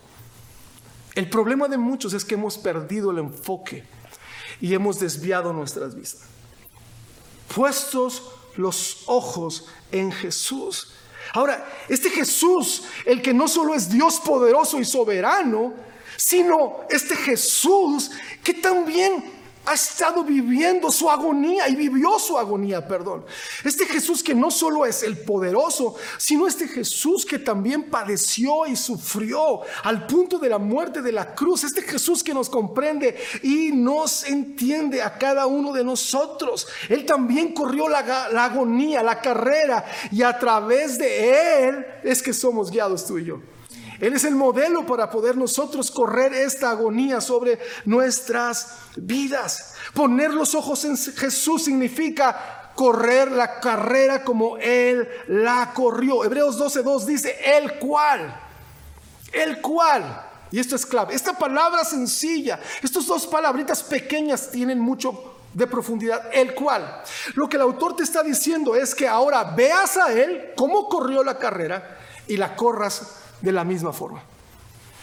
El 1.16 1.30
problema 1.30 1.68
de 1.68 1.78
muchos 1.78 2.14
es 2.14 2.24
que 2.24 2.36
hemos 2.36 2.58
perdido 2.58 3.12
el 3.12 3.18
enfoque 3.18 3.84
y 4.62 4.74
hemos 4.74 5.00
desviado 5.00 5.52
nuestras 5.52 5.96
vistas. 5.96 6.22
Puestos 7.54 8.24
los 8.56 9.04
ojos 9.08 9.66
en 9.92 10.12
Jesús. 10.12 10.94
Ahora, 11.34 11.68
este 11.90 12.10
Jesús, 12.10 12.84
el 13.06 13.22
que 13.22 13.34
no 13.34 13.48
solo 13.48 13.74
es 13.74 13.90
Dios 13.90 14.20
poderoso 14.20 14.80
y 14.80 14.86
soberano, 14.86 15.74
sino 16.16 16.82
este 16.90 17.16
Jesús 17.16 18.12
que 18.44 18.54
también 18.54 19.41
ha 19.66 19.74
estado 19.74 20.24
viviendo 20.24 20.92
su 20.92 21.10
agonía 21.10 21.70
y 21.70 21.76
vivió 21.76 22.18
su 22.18 22.38
agonía, 22.38 22.88
perdón. 22.88 23.26
Este 23.64 23.86
Jesús 23.86 24.24
que 24.24 24.34
no 24.34 24.50
solo 24.50 24.86
es 24.86 25.04
el 25.04 25.20
poderoso, 25.20 25.96
sino 26.18 26.48
este 26.48 26.68
Jesús 26.68 27.26
que 27.26 27.40
también 27.40 27.90
padeció 27.90 28.66
y 28.66 28.76
sufrió 28.76 29.62
al 29.84 30.08
punto 30.08 30.40
de 30.40 30.50
la 30.50 30.58
muerte 30.58 31.02
de 31.02 31.12
la 31.12 31.36
cruz. 31.36 31.64
Este 31.64 31.82
Jesús 31.84 32.24
que 32.24 32.34
nos 32.34 32.50
comprende 32.50 33.18
y 33.44 33.72
nos 33.72 34.24
entiende 34.24 35.02
a 35.02 35.18
cada 35.18 35.46
uno 35.46 35.74
de 35.74 35.84
nosotros. 35.84 36.68
Él 36.90 37.06
también 37.06 37.54
corrió 37.54 37.88
la, 37.88 38.30
la 38.30 38.46
agonía, 38.46 39.04
la 39.04 39.22
carrera 39.22 39.86
y 40.12 40.24
a 40.24 40.38
través 40.40 40.98
de 40.98 41.68
Él 41.68 41.86
es 42.04 42.22
que 42.22 42.34
somos 42.34 42.72
guiados 42.72 43.06
tú 43.06 43.20
y 43.20 43.26
yo. 43.26 43.40
Él 44.02 44.14
es 44.14 44.24
el 44.24 44.36
modelo 44.36 44.84
para 44.86 45.12
poder 45.12 45.38
nosotros 45.38 45.92
correr 45.92 46.34
esta 46.34 46.72
agonía 46.72 47.22
sobre 47.22 47.60
nuestras 47.86 48.80
vidas. 48.96 49.76
Poner 49.94 50.34
los 50.34 50.56
ojos 50.56 50.84
en 50.86 50.98
Jesús 50.98 51.66
significa 51.66 52.72
correr 52.76 53.32
la 53.32 53.60
carrera 53.60 54.24
como 54.24 54.58
Él 54.58 55.08
la 55.28 55.72
corrió. 55.76 56.26
Hebreos 56.26 56.60
12.2 56.60 57.06
dice, 57.06 57.38
el 57.58 57.78
cual, 57.78 58.42
el 59.32 59.62
cual. 59.62 60.30
Y 60.50 60.58
esto 60.58 60.76
es 60.76 60.86
clave. 60.86 61.14
Esta 61.14 61.38
palabra 61.38 61.86
sencilla, 61.86 62.60
estas 62.82 63.06
dos 63.06 63.28
palabritas 63.28 63.84
pequeñas 63.84 64.50
tienen 64.50 64.80
mucho 64.80 65.36
de 65.54 65.68
profundidad, 65.68 66.24
el 66.34 66.56
cual. 66.56 67.04
Lo 67.36 67.48
que 67.48 67.58
el 67.58 67.62
autor 67.62 67.96
te 67.96 68.02
está 68.04 68.24
diciendo 68.24 68.76
es 68.76 68.96
que 68.96 69.08
ahora 69.08 69.44
veas 69.44 69.98
a 69.98 70.12
Él 70.12 70.54
cómo 70.56 70.90
corrió 70.90 71.24
la 71.24 71.38
carrera 71.38 72.00
y 72.28 72.38
la 72.38 72.56
corras 72.56 73.18
de 73.42 73.52
la 73.52 73.64
misma 73.64 73.92
forma. 73.94 74.22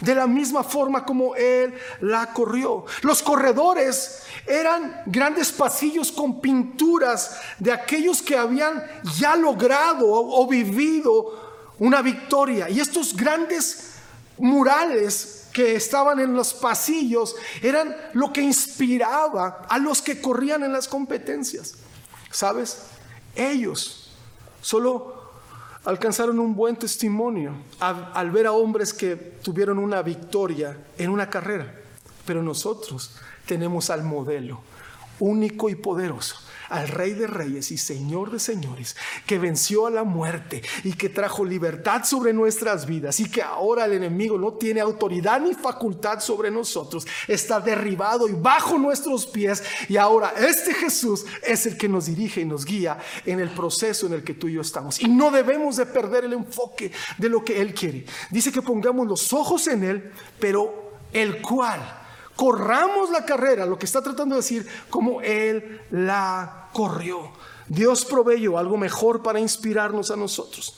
De 0.01 0.15
la 0.15 0.29
misma 0.29 0.63
forma 0.63 1.05
como 1.05 1.35
Él 1.35 1.75
la 2.01 2.33
corrió. 2.33 2.85
Los 3.03 3.23
corredores 3.23 4.23
eran 4.47 5.03
grandes 5.07 5.51
pasillos 5.51 6.13
con 6.13 6.41
pinturas 6.41 7.41
de 7.59 7.73
aquellos 7.73 8.23
que 8.23 8.37
habían 8.37 8.85
ya 9.19 9.35
logrado 9.35 10.07
o 10.09 10.47
vivido 10.47 11.75
una 11.79 12.01
victoria. 12.01 12.71
Y 12.71 12.79
estos 12.79 13.17
grandes 13.17 13.95
murales 14.39 15.49
que 15.53 15.75
estaban 15.75 16.21
en 16.21 16.35
los 16.35 16.55
pasillos 16.55 17.35
eran 17.63 17.97
lo 18.13 18.33
que 18.33 18.41
inspiraba 18.41 19.67
a 19.69 19.79
los 19.79 20.01
que 20.01 20.21
corrían 20.21 20.63
en 20.63 20.73
las 20.73 20.87
competencias. 20.87 21.75
¿Sabes? 22.31 22.83
Ellos 23.35 24.13
solo 24.61 25.18
alcanzaron 25.89 26.39
un 26.39 26.55
buen 26.55 26.77
testimonio 26.77 27.55
al, 27.81 28.31
ver 28.31 28.47
a 28.47 28.53
hombres 28.53 28.93
que 28.93 29.17
tuvieron 29.17 29.79
una 29.79 30.03
victoria 30.03 30.77
en 30.99 31.09
una 31.09 31.31
carrera. 31.31 31.75
Pero 32.27 32.43
nosotros 32.43 33.17
tenemos 33.47 33.89
al 33.89 34.05
modelo 34.05 34.61
único 35.21 35.69
y 35.69 35.75
poderoso 35.75 36.37
al 36.69 36.89
Rey 36.89 37.13
de 37.13 37.27
Reyes 37.27 37.71
y 37.71 37.79
Señor 37.79 38.31
de 38.31 38.39
Señores, 38.39 38.97
que 39.27 39.39
venció 39.39 39.87
a 39.87 39.91
la 39.91 40.05
muerte 40.05 40.63
y 40.85 40.93
que 40.93 41.09
trajo 41.09 41.45
libertad 41.45 42.05
sobre 42.05 42.33
nuestras 42.33 42.87
vidas 42.87 43.21
y 43.21 43.31
que 43.31 43.43
ahora 43.43 43.85
el 43.85 43.95
enemigo 43.95 44.39
no 44.39 44.55
tiene 44.55 44.81
autoridad 44.81 45.41
ni 45.41 45.55
facultad 45.55 46.21
sobre 46.21 46.51
nosotros, 46.51 47.07
está 47.27 47.61
derribado 47.61 48.29
y 48.29 48.33
bajo 48.33 48.79
nuestros 48.79 49.27
pies 49.27 49.63
y 49.89 49.97
ahora 49.97 50.35
este 50.39 50.75
Jesús 50.75 51.25
es 51.43 51.67
el 51.67 51.77
que 51.77 51.89
nos 51.89 52.07
dirige 52.07 52.43
y 52.43 52.45
nos 52.45 52.65
guía 52.65 52.99
en 53.25 53.41
el 53.41 53.51
proceso 53.51 54.07
en 54.07 54.15
el 54.15 54.25
que 54.25 54.35
tú 54.35 54.49
y 54.49 54.55
yo 54.55 54.61
estamos. 54.61 55.01
Y 55.01 55.09
no 55.09 55.31
debemos 55.31 55.77
de 55.77 55.87
perder 55.87 56.25
el 56.25 56.33
enfoque 56.33 56.93
de 57.17 57.29
lo 57.29 57.45
que 57.45 57.61
Él 57.61 57.75
quiere. 57.75 58.05
Dice 58.31 58.53
que 58.53 58.63
pongamos 58.63 59.07
los 59.07 59.33
ojos 59.33 59.67
en 59.69 59.85
Él, 59.85 60.13
pero 60.39 60.93
el 61.13 61.41
cual 61.41 61.81
corramos 62.39 63.11
la 63.11 63.25
carrera, 63.25 63.67
lo 63.67 63.77
que 63.77 63.85
está 63.85 64.01
tratando 64.01 64.37
de 64.37 64.43
decir, 64.43 64.65
como 64.91 65.21
Él 65.23 65.83
la 65.91 66.69
corrió. 66.73 67.33
Dios 67.67 68.05
proveyó 68.05 68.57
algo 68.57 68.77
mejor 68.77 69.25
para 69.25 69.41
inspirarnos 69.41 70.13
a 70.13 70.17
nosotros, 70.17 70.77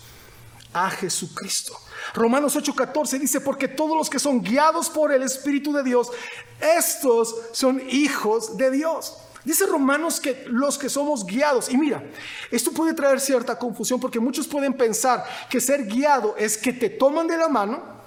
a 0.73 0.88
Jesucristo. 0.88 1.76
Romanos 2.14 2.57
8:14 2.57 3.19
dice, 3.19 3.43
porque 3.43 3.69
todos 3.69 3.95
los 3.95 4.09
que 4.09 4.19
son 4.19 4.40
guiados 4.40 4.88
por 4.88 5.12
el 5.12 5.23
Espíritu 5.23 5.71
de 5.75 5.83
Dios, 5.83 6.11
estos 6.59 7.37
son 7.52 7.83
hijos 7.90 8.57
de 8.57 8.71
Dios. 8.71 9.19
Dice 9.45 9.67
Romanos 9.67 10.19
que 10.19 10.47
los 10.47 10.79
que 10.79 10.88
somos 10.88 11.26
guiados, 11.26 11.69
y 11.69 11.76
mira, 11.76 12.02
esto 12.50 12.73
puede 12.73 12.95
traer 12.95 13.21
cierta 13.21 13.59
confusión 13.59 14.00
porque 14.00 14.19
muchos 14.19 14.49
pueden 14.49 14.73
pensar 14.73 15.26
que 15.50 15.61
ser 15.61 15.85
guiado 15.85 16.37
es 16.38 16.57
que 16.57 16.73
te 16.73 16.88
toman 16.88 17.26
de 17.26 17.37
la 17.37 17.49
mano, 17.49 18.00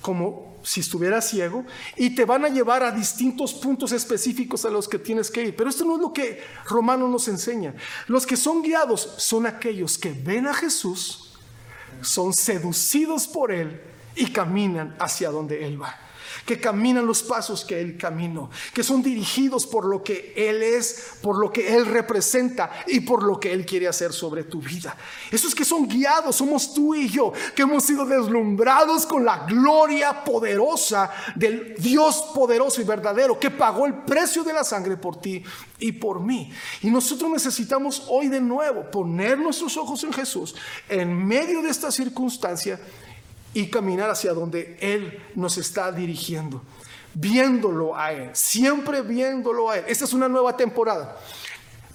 como 0.00 0.58
si 0.62 0.80
estuvieras 0.80 1.28
ciego, 1.28 1.64
y 1.96 2.14
te 2.14 2.24
van 2.24 2.44
a 2.44 2.48
llevar 2.48 2.82
a 2.82 2.92
distintos 2.92 3.54
puntos 3.54 3.92
específicos 3.92 4.64
a 4.64 4.70
los 4.70 4.88
que 4.88 4.98
tienes 4.98 5.30
que 5.30 5.44
ir. 5.44 5.56
Pero 5.56 5.70
esto 5.70 5.84
no 5.84 5.96
es 5.96 6.00
lo 6.00 6.12
que 6.12 6.42
Romanos 6.66 7.08
nos 7.08 7.28
enseña. 7.28 7.74
Los 8.06 8.26
que 8.26 8.36
son 8.36 8.62
guiados 8.62 9.14
son 9.18 9.46
aquellos 9.46 9.96
que 9.96 10.12
ven 10.12 10.46
a 10.46 10.54
Jesús, 10.54 11.32
son 12.02 12.34
seducidos 12.34 13.26
por 13.26 13.52
Él 13.52 13.80
y 14.14 14.26
caminan 14.26 14.96
hacia 14.98 15.30
donde 15.30 15.64
Él 15.66 15.80
va 15.80 16.09
que 16.44 16.60
caminan 16.60 17.06
los 17.06 17.22
pasos 17.22 17.64
que 17.64 17.80
Él 17.80 17.96
caminó, 17.96 18.50
que 18.72 18.82
son 18.82 19.02
dirigidos 19.02 19.66
por 19.66 19.84
lo 19.84 20.02
que 20.02 20.32
Él 20.36 20.62
es, 20.62 21.14
por 21.22 21.38
lo 21.38 21.52
que 21.52 21.74
Él 21.74 21.86
representa 21.86 22.70
y 22.86 23.00
por 23.00 23.22
lo 23.22 23.38
que 23.38 23.52
Él 23.52 23.66
quiere 23.66 23.88
hacer 23.88 24.12
sobre 24.12 24.44
tu 24.44 24.60
vida. 24.60 24.96
Esos 25.30 25.54
que 25.54 25.64
son 25.64 25.88
guiados 25.88 26.36
somos 26.36 26.74
tú 26.74 26.94
y 26.94 27.08
yo, 27.08 27.32
que 27.54 27.62
hemos 27.62 27.84
sido 27.84 28.04
deslumbrados 28.04 29.06
con 29.06 29.24
la 29.24 29.44
gloria 29.46 30.24
poderosa 30.24 31.10
del 31.34 31.74
Dios 31.76 32.30
poderoso 32.34 32.80
y 32.80 32.84
verdadero, 32.84 33.38
que 33.38 33.50
pagó 33.50 33.86
el 33.86 33.94
precio 33.94 34.44
de 34.44 34.52
la 34.52 34.64
sangre 34.64 34.96
por 34.96 35.20
ti 35.20 35.42
y 35.78 35.92
por 35.92 36.20
mí. 36.20 36.52
Y 36.82 36.90
nosotros 36.90 37.30
necesitamos 37.30 38.04
hoy 38.08 38.28
de 38.28 38.40
nuevo 38.40 38.90
poner 38.90 39.38
nuestros 39.38 39.76
ojos 39.76 40.02
en 40.04 40.12
Jesús 40.12 40.54
en 40.88 41.26
medio 41.26 41.62
de 41.62 41.70
esta 41.70 41.90
circunstancia 41.90 42.80
y 43.54 43.68
caminar 43.68 44.10
hacia 44.10 44.32
donde 44.32 44.76
Él 44.80 45.22
nos 45.34 45.58
está 45.58 45.90
dirigiendo, 45.92 46.62
viéndolo 47.14 47.96
a 47.96 48.12
Él, 48.12 48.30
siempre 48.32 49.02
viéndolo 49.02 49.70
a 49.70 49.78
Él. 49.78 49.84
Esta 49.88 50.04
es 50.04 50.12
una 50.12 50.28
nueva 50.28 50.56
temporada. 50.56 51.16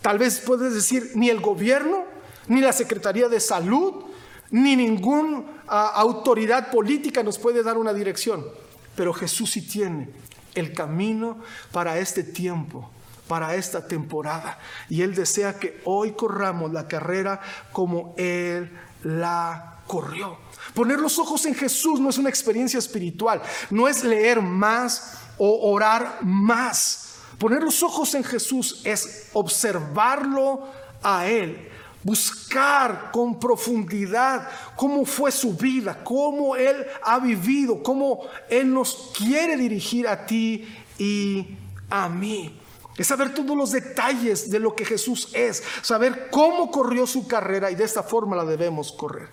Tal 0.02 0.18
vez 0.20 0.40
puedes 0.40 0.74
decir, 0.74 1.12
ni 1.16 1.30
el 1.30 1.40
gobierno, 1.40 2.04
ni 2.48 2.62
la 2.62 2.74
Secretaría 2.74 3.28
de 3.28 3.40
Salud, 3.40 4.06
ni 4.52 4.76
ninguna 4.76 5.44
ah, 5.68 5.94
autoridad 5.96 6.70
política 6.70 7.24
nos 7.24 7.40
puede 7.40 7.64
dar 7.64 7.78
una 7.78 7.94
dirección, 7.94 8.46
pero 8.96 9.14
Jesús 9.14 9.52
sí 9.52 9.62
tiene 9.62 10.10
el 10.54 10.74
camino 10.74 11.40
para 11.72 11.98
este 11.98 12.24
tiempo 12.24 12.92
para 13.28 13.56
esta 13.56 13.88
temporada. 13.88 14.60
Y 14.90 15.02
Él 15.02 15.16
desea 15.16 15.58
que 15.60 15.82
hoy 15.86 16.12
corramos 16.12 16.72
la 16.72 16.88
carrera 16.88 17.42
como 17.72 18.14
Él 18.18 18.72
la 19.04 19.75
corrió. 19.88 20.38
Poner 20.74 21.00
los 21.00 21.20
ojos 21.20 21.46
en 21.46 21.56
Jesús 21.56 22.00
no 22.00 22.10
es 22.10 22.18
una 22.18 22.30
experiencia 22.30 22.80
espiritual, 22.80 23.42
no 23.70 23.88
es 23.88 24.04
leer 24.04 24.42
más 24.42 25.18
o 25.38 25.72
orar 25.72 26.20
más. 26.22 27.16
Poner 27.38 27.64
los 27.64 27.84
ojos 27.84 28.14
en 28.16 28.24
Jesús 28.24 28.82
es 28.84 29.30
observarlo 29.34 30.68
a 31.04 31.28
Él, 31.28 31.70
buscar 32.04 33.12
con 33.12 33.40
profundidad 33.40 34.50
cómo 34.76 35.06
fue 35.06 35.32
su 35.32 35.54
vida, 35.54 36.04
cómo 36.04 36.56
Él 36.56 36.86
ha 37.04 37.20
vivido, 37.20 37.84
cómo 37.84 38.22
Él 38.50 38.74
nos 38.74 39.12
quiere 39.18 39.58
dirigir 39.58 40.08
a 40.08 40.26
ti 40.26 40.68
y 40.98 41.58
a 41.90 42.08
mí. 42.10 42.60
Es 42.98 43.08
saber 43.08 43.34
todos 43.34 43.58
los 43.58 43.72
detalles 43.72 44.50
de 44.50 44.60
lo 44.60 44.74
que 44.74 44.86
Jesús 44.86 45.30
es, 45.34 45.62
saber 45.82 46.30
cómo 46.32 46.72
corrió 46.72 47.06
su 47.06 47.28
carrera 47.28 47.70
y 47.70 47.76
de 47.76 47.84
esta 47.84 48.04
forma 48.04 48.38
la 48.38 48.46
debemos 48.46 48.94
correr. 48.94 49.30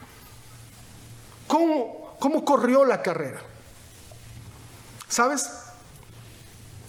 ¿Cómo, 1.53 2.45
corrió 2.47 2.87
la 2.87 3.03
carrera? 3.03 3.43
¿Sabes? 5.07 5.51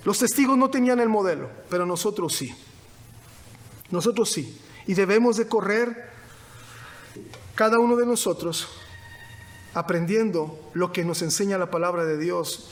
Los 0.06 0.20
testigos 0.20 0.58
no 0.58 0.70
tenían 0.70 1.02
el 1.02 1.10
modelo, 1.10 1.50
pero 1.70 1.86
nosotros 1.86 2.34
sí. 2.34 2.56
Nosotros 3.92 4.32
sí. 4.32 4.58
Y 4.88 4.94
debemos 4.94 5.36
de 5.36 5.50
correr 5.50 6.10
cada 7.56 7.78
uno 7.80 7.98
de 7.98 8.06
nosotros 8.06 8.70
aprendiendo 9.74 10.58
lo 10.74 10.94
que 10.94 11.04
nos 11.04 11.22
enseña 11.24 11.58
la 11.58 11.70
palabra 11.70 12.06
de 12.06 12.18
Dios 12.18 12.70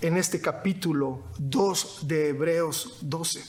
en 0.00 0.16
este 0.16 0.40
capítulo 0.40 1.20
2 1.36 2.08
de 2.08 2.30
Hebreos 2.30 2.96
12. 3.02 3.44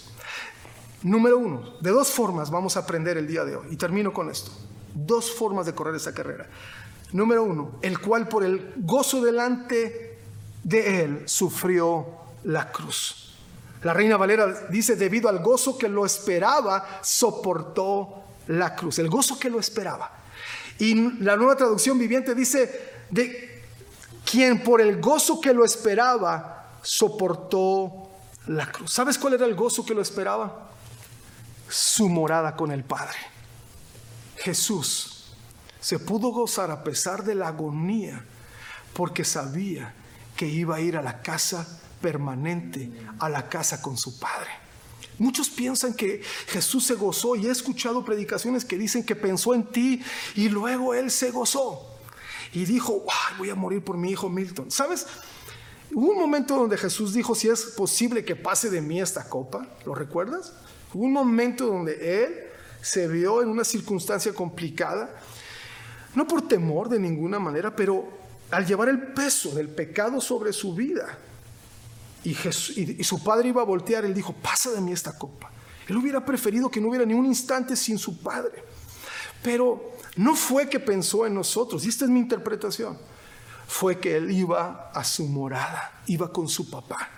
Número 1.04 1.38
uno, 1.38 1.78
de 1.80 1.92
dos 1.92 2.12
formas 2.12 2.52
vamos 2.52 2.76
a 2.76 2.82
aprender 2.82 3.18
el 3.18 3.28
día 3.28 3.46
de 3.46 3.56
hoy. 3.56 3.68
Y 3.72 3.78
termino 3.78 4.12
con 4.12 4.30
esto. 4.30 4.52
Dos 4.94 5.32
formas 5.32 5.66
de 5.66 5.74
correr 5.74 5.96
esa 5.96 6.14
carrera. 6.14 6.50
Número 7.14 7.44
uno, 7.44 7.74
el 7.82 8.00
cual 8.00 8.28
por 8.28 8.44
el 8.44 8.74
gozo 8.78 9.22
delante 9.22 10.20
de 10.64 11.04
él 11.04 11.24
sufrió 11.26 12.08
la 12.44 12.72
cruz. 12.72 13.34
La 13.84 13.94
reina 13.94 14.16
Valera 14.16 14.68
dice, 14.70 14.96
debido 14.96 15.28
al 15.28 15.40
gozo 15.40 15.78
que 15.78 15.90
lo 15.90 16.06
esperaba, 16.06 17.00
soportó 17.02 18.24
la 18.48 18.76
cruz. 18.76 19.00
El 19.00 19.10
gozo 19.10 19.40
que 19.40 19.50
lo 19.50 19.60
esperaba. 19.60 20.12
Y 20.80 20.96
la 21.22 21.36
nueva 21.36 21.56
traducción 21.56 22.00
viviente 22.00 22.34
dice, 22.34 22.92
de 23.10 23.64
quien 24.24 24.64
por 24.64 24.80
el 24.82 25.02
gozo 25.02 25.42
que 25.42 25.54
lo 25.54 25.66
esperaba, 25.66 26.78
soportó 26.82 28.10
la 28.48 28.72
cruz. 28.72 28.94
¿Sabes 28.94 29.18
cuál 29.18 29.34
era 29.34 29.46
el 29.46 29.56
gozo 29.56 29.86
que 29.86 29.94
lo 29.94 30.02
esperaba? 30.02 30.70
Su 31.68 32.08
morada 32.08 32.56
con 32.56 32.72
el 32.72 32.84
Padre. 32.84 33.18
Jesús 34.38 35.11
se 35.82 36.00
pudo 36.00 36.30
gozar 36.30 36.72
a 36.72 36.84
pesar 36.84 37.24
de 37.24 37.36
la 37.36 37.50
agonía, 37.50 38.24
porque 38.94 39.26
sabía 39.26 39.94
que 40.38 40.46
iba 40.46 40.76
a 40.76 40.82
ir 40.82 40.96
a 40.96 41.02
la 41.02 41.22
casa 41.22 41.68
permanente, 42.02 42.90
a 43.20 43.28
la 43.28 43.50
casa 43.50 43.82
con 43.82 43.98
su 43.98 44.20
Padre. 44.20 44.50
Muchos 45.18 45.50
piensan 45.50 45.94
que 45.94 46.22
Jesús 46.48 46.86
se 46.86 46.96
gozó 46.96 47.36
y 47.36 47.48
he 47.48 47.52
escuchado 47.52 48.06
predicaciones 48.06 48.64
que 48.64 48.78
dicen 48.78 49.04
que 49.04 49.16
pensó 49.16 49.54
en 49.54 49.64
ti 49.64 50.02
y 50.36 50.50
luego 50.50 50.94
Él 50.94 51.12
se 51.12 51.32
gozó 51.32 51.88
y 52.54 52.66
dijo, 52.66 53.06
voy 53.38 53.50
a 53.50 53.56
morir 53.56 53.84
por 53.84 53.98
mi 53.98 54.12
hijo 54.12 54.30
Milton. 54.30 54.72
¿Sabes? 54.72 55.06
Hubo 55.94 56.12
un 56.12 56.20
momento 56.20 56.56
donde 56.56 56.78
Jesús 56.78 57.14
dijo, 57.14 57.36
si 57.36 57.50
es 57.50 57.64
posible 57.64 58.24
que 58.24 58.36
pase 58.36 58.70
de 58.70 58.82
mí 58.82 59.02
esta 59.02 59.28
copa, 59.28 59.68
¿lo 59.86 59.94
recuerdas? 59.94 60.54
Hubo 60.94 61.04
un 61.04 61.14
momento 61.14 61.68
donde 61.68 62.24
Él 62.24 62.36
se 62.82 63.08
vio 63.08 63.42
en 63.42 63.50
una 63.50 63.64
circunstancia 63.64 64.34
complicada 64.34 65.22
no 66.16 66.28
por 66.28 66.48
temor 66.48 66.90
de 66.90 67.00
ninguna 67.00 67.40
manera, 67.40 67.76
pero 67.76 68.08
al 68.52 68.66
llevar 68.66 68.90
el 68.90 69.00
peso 69.00 69.52
del 69.52 69.70
pecado 69.70 70.20
sobre 70.20 70.54
su 70.54 70.76
vida. 70.76 71.18
Y, 72.24 72.36
su 73.04 73.24
padre 73.24 73.50
iba 73.50 73.62
a 73.62 73.66
voltear, 73.66 74.06
él 74.06 74.14
dijo, 74.14 74.34
pasa 74.34 74.72
de 74.72 74.82
mí 74.82 74.92
esta 74.92 75.18
copa. 75.18 75.50
Él 75.88 75.98
hubiera 75.98 76.24
preferido 76.24 76.70
que 76.70 76.80
no 76.80 76.90
hubiera 76.90 77.06
ni 77.06 77.14
un 77.14 77.26
instante 77.26 77.76
sin 77.76 77.98
su 77.98 78.20
padre. 78.20 78.64
Pero 79.42 79.94
no 80.18 80.36
fue 80.36 80.70
que 80.70 80.80
pensó 80.80 81.26
en 81.26 81.34
nosotros, 81.34 81.84
y 81.86 81.90
esta 81.90 82.06
es 82.06 82.12
mi 82.12 82.20
interpretación, 82.20 82.98
fue 83.68 84.00
que 84.00 84.18
él 84.18 84.30
iba 84.32 84.92
a 84.94 85.04
su 85.04 85.26
morada, 85.28 86.02
iba 86.06 86.32
con 86.32 86.48
su 86.48 86.70
papá. 86.70 87.10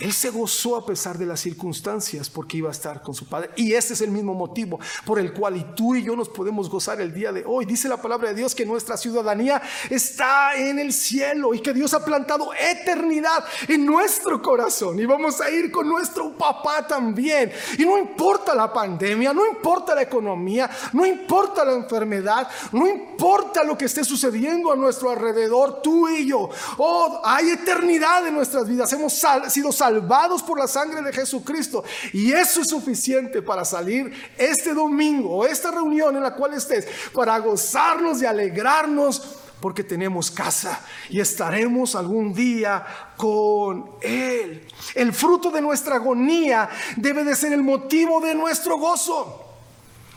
Él 0.00 0.12
se 0.12 0.30
gozó 0.30 0.76
a 0.76 0.84
pesar 0.84 1.18
de 1.18 1.26
las 1.26 1.40
circunstancias 1.40 2.28
porque 2.28 2.56
iba 2.56 2.68
a 2.68 2.72
estar 2.72 3.00
con 3.00 3.14
su 3.14 3.28
Padre. 3.28 3.50
Y 3.56 3.74
ese 3.74 3.94
es 3.94 4.00
el 4.00 4.10
mismo 4.10 4.34
motivo 4.34 4.80
por 5.04 5.20
el 5.20 5.32
cual 5.32 5.56
y 5.56 5.64
tú 5.76 5.94
y 5.94 6.02
yo 6.02 6.16
nos 6.16 6.28
podemos 6.28 6.68
gozar 6.68 7.00
el 7.00 7.14
día 7.14 7.32
de 7.32 7.44
hoy. 7.46 7.64
Dice 7.64 7.88
la 7.88 8.02
palabra 8.02 8.30
de 8.30 8.34
Dios 8.34 8.54
que 8.54 8.66
nuestra 8.66 8.96
ciudadanía 8.96 9.62
está 9.88 10.56
en 10.56 10.80
el 10.80 10.92
cielo 10.92 11.54
y 11.54 11.60
que 11.60 11.72
Dios 11.72 11.94
ha 11.94 12.04
plantado 12.04 12.50
eternidad 12.54 13.44
en 13.68 13.86
nuestro 13.86 14.42
corazón. 14.42 14.98
Y 14.98 15.06
vamos 15.06 15.40
a 15.40 15.50
ir 15.50 15.70
con 15.70 15.88
nuestro 15.88 16.36
papá 16.36 16.86
también. 16.86 17.52
Y 17.78 17.84
no 17.84 17.96
importa 17.96 18.54
la 18.54 18.72
pandemia, 18.72 19.32
no 19.32 19.46
importa 19.46 19.94
la 19.94 20.02
economía, 20.02 20.68
no 20.92 21.06
importa 21.06 21.64
la 21.64 21.72
enfermedad, 21.72 22.48
no 22.72 22.88
importa 22.88 23.62
lo 23.62 23.78
que 23.78 23.84
esté 23.84 24.02
sucediendo 24.04 24.72
a 24.72 24.76
nuestro 24.76 25.10
alrededor, 25.10 25.80
tú 25.82 26.08
y 26.08 26.26
yo. 26.26 26.50
Oh, 26.78 27.20
hay 27.24 27.50
eternidad 27.50 28.26
en 28.26 28.34
nuestras 28.34 28.68
vidas. 28.68 28.92
Hemos 28.92 29.22
sido 29.48 29.70
salvados 29.70 29.83
salvados 29.84 30.42
por 30.42 30.58
la 30.58 30.66
sangre 30.66 31.02
de 31.02 31.12
Jesucristo. 31.12 31.84
Y 32.12 32.32
eso 32.32 32.62
es 32.62 32.68
suficiente 32.68 33.42
para 33.42 33.64
salir 33.64 34.12
este 34.38 34.72
domingo 34.72 35.44
esta 35.46 35.70
reunión 35.70 36.16
en 36.16 36.22
la 36.22 36.34
cual 36.34 36.54
estés, 36.54 36.86
para 37.12 37.38
gozarnos 37.38 38.22
y 38.22 38.26
alegrarnos 38.26 39.22
porque 39.60 39.84
tenemos 39.84 40.30
casa 40.30 40.80
y 41.08 41.20
estaremos 41.20 41.94
algún 41.94 42.34
día 42.34 42.84
con 43.16 43.92
Él. 44.02 44.66
El 44.94 45.12
fruto 45.12 45.50
de 45.50 45.60
nuestra 45.60 45.96
agonía 45.96 46.68
debe 46.96 47.24
de 47.24 47.34
ser 47.34 47.52
el 47.52 47.62
motivo 47.62 48.20
de 48.20 48.34
nuestro 48.34 48.78
gozo. 48.78 49.40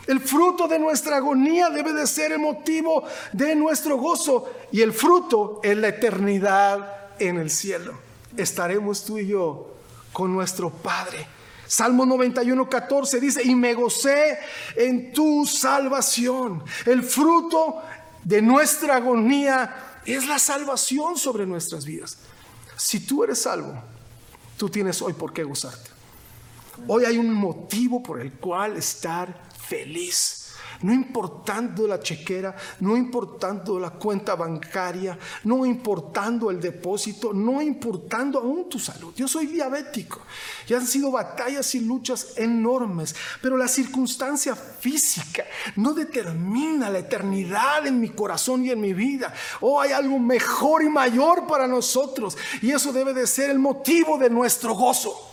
El 0.05 0.21
fruto 0.21 0.67
de 0.67 0.79
nuestra 0.79 1.17
agonía 1.17 1.69
debe 1.69 1.93
de 1.93 2.07
ser 2.07 2.31
el 2.31 2.39
motivo 2.39 3.03
de 3.33 3.55
nuestro 3.55 3.97
gozo 3.97 4.49
y 4.71 4.81
el 4.81 4.93
fruto 4.93 5.59
es 5.63 5.77
la 5.77 5.89
eternidad 5.89 7.11
en 7.19 7.37
el 7.37 7.49
cielo. 7.49 8.06
Estaremos 8.37 9.03
tú 9.03 9.17
y 9.17 9.27
yo 9.27 9.75
con 10.13 10.33
nuestro 10.33 10.69
Padre. 10.69 11.27
Salmo 11.67 12.05
91, 12.05 12.69
14 12.69 13.19
dice, 13.19 13.43
y 13.43 13.53
me 13.53 13.73
gocé 13.73 14.39
en 14.75 15.11
tu 15.11 15.45
salvación. 15.45 16.63
El 16.85 17.03
fruto 17.03 17.81
de 18.23 18.41
nuestra 18.41 18.95
agonía 18.95 19.99
es 20.05 20.27
la 20.27 20.39
salvación 20.39 21.17
sobre 21.17 21.45
nuestras 21.45 21.85
vidas. 21.85 22.17
Si 22.77 23.01
tú 23.01 23.23
eres 23.23 23.41
salvo, 23.41 23.73
tú 24.57 24.69
tienes 24.69 25.01
hoy 25.01 25.13
por 25.13 25.33
qué 25.33 25.43
gozarte. 25.43 25.89
Hoy 26.87 27.05
hay 27.05 27.17
un 27.17 27.33
motivo 27.33 28.01
por 28.01 28.21
el 28.21 28.33
cual 28.33 28.77
estar 28.77 29.49
feliz 29.67 30.36
no 30.81 30.93
importando 30.93 31.87
la 31.87 31.99
chequera, 31.99 32.55
no 32.79 32.95
importando 32.95 33.79
la 33.79 33.91
cuenta 33.91 34.35
bancaria, 34.35 35.17
no 35.43 35.65
importando 35.65 36.51
el 36.51 36.59
depósito, 36.59 37.33
no 37.33 37.61
importando 37.61 38.39
aún 38.39 38.69
tu 38.69 38.79
salud. 38.79 39.13
Yo 39.15 39.27
soy 39.27 39.47
diabético 39.47 40.21
y 40.67 40.73
han 40.73 40.85
sido 40.85 41.11
batallas 41.11 41.73
y 41.75 41.81
luchas 41.81 42.33
enormes, 42.37 43.15
pero 43.41 43.57
la 43.57 43.67
circunstancia 43.67 44.55
física 44.55 45.43
no 45.75 45.93
determina 45.93 46.89
la 46.89 46.99
eternidad 46.99 47.85
en 47.87 47.99
mi 47.99 48.09
corazón 48.09 48.65
y 48.65 48.71
en 48.71 48.81
mi 48.81 48.93
vida. 48.93 49.33
Oh, 49.61 49.81
hay 49.81 49.91
algo 49.91 50.19
mejor 50.19 50.83
y 50.83 50.89
mayor 50.89 51.47
para 51.47 51.67
nosotros 51.67 52.37
y 52.61 52.71
eso 52.71 52.91
debe 52.91 53.13
de 53.13 53.27
ser 53.27 53.49
el 53.49 53.59
motivo 53.59 54.17
de 54.17 54.29
nuestro 54.29 54.73
gozo 54.73 55.26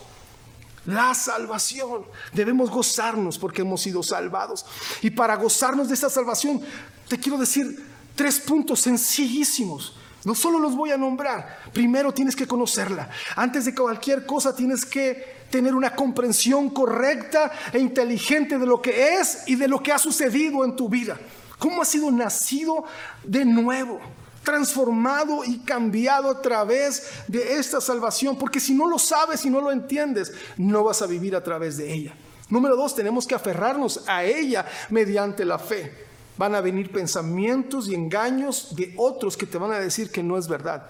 la 0.85 1.13
salvación. 1.13 2.05
Debemos 2.33 2.69
gozarnos 2.69 3.37
porque 3.37 3.61
hemos 3.61 3.81
sido 3.81 4.03
salvados. 4.03 4.65
Y 5.01 5.09
para 5.09 5.35
gozarnos 5.35 5.87
de 5.87 5.93
esta 5.93 6.09
salvación, 6.09 6.61
te 7.07 7.19
quiero 7.19 7.37
decir 7.37 7.83
tres 8.15 8.39
puntos 8.39 8.81
sencillísimos. 8.81 9.95
No 10.23 10.33
solo 10.33 10.57
los 10.57 10.75
voy 10.75 10.91
a 10.91 10.97
nombrar. 10.97 11.59
Primero 11.71 12.11
tienes 12.11 12.35
que 12.35 12.47
conocerla. 12.47 13.09
Antes 13.35 13.65
de 13.65 13.75
cualquier 13.75 14.25
cosa 14.25 14.55
tienes 14.55 14.83
que 14.83 15.45
tener 15.51 15.75
una 15.75 15.95
comprensión 15.95 16.71
correcta 16.71 17.51
e 17.71 17.79
inteligente 17.79 18.57
de 18.57 18.65
lo 18.65 18.81
que 18.81 19.15
es 19.19 19.43
y 19.45 19.55
de 19.55 19.67
lo 19.67 19.81
que 19.83 19.91
ha 19.91 19.99
sucedido 19.99 20.65
en 20.65 20.75
tu 20.75 20.89
vida. 20.89 21.17
¿Cómo 21.59 21.81
has 21.81 21.89
sido 21.89 22.11
nacido 22.11 22.85
de 23.23 23.45
nuevo? 23.45 24.01
Transformado 24.45 25.43
y 25.43 25.59
cambiado 25.59 26.29
a 26.29 26.41
través 26.41 27.09
de 27.27 27.57
esta 27.57 27.81
salvación, 27.81 28.37
porque 28.37 28.61
si 28.61 28.73
no 28.73 28.87
lo 28.87 28.97
sabes 28.97 29.43
y 29.43 29.49
no 29.49 29.59
lo 29.59 29.73
entiendes, 29.73 30.31
no 30.55 30.85
vas 30.85 31.01
a 31.01 31.07
vivir 31.07 31.35
a 31.35 31.43
través 31.43 31.75
de 31.75 31.91
ella. 31.91 32.15
Número 32.49 32.77
dos, 32.77 32.95
tenemos 32.95 33.27
que 33.27 33.35
aferrarnos 33.35 34.03
a 34.07 34.23
ella 34.23 34.65
mediante 34.89 35.43
la 35.43 35.59
fe. 35.59 36.05
Van 36.37 36.55
a 36.55 36.61
venir 36.61 36.91
pensamientos 36.91 37.89
y 37.89 37.95
engaños 37.95 38.73
de 38.75 38.93
otros 38.97 39.35
que 39.35 39.47
te 39.47 39.57
van 39.57 39.71
a 39.71 39.79
decir 39.79 40.11
que 40.11 40.23
no 40.23 40.37
es 40.37 40.47
verdad, 40.47 40.85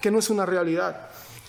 que 0.00 0.10
no 0.10 0.18
es 0.18 0.30
una 0.30 0.46
realidad. 0.46 1.08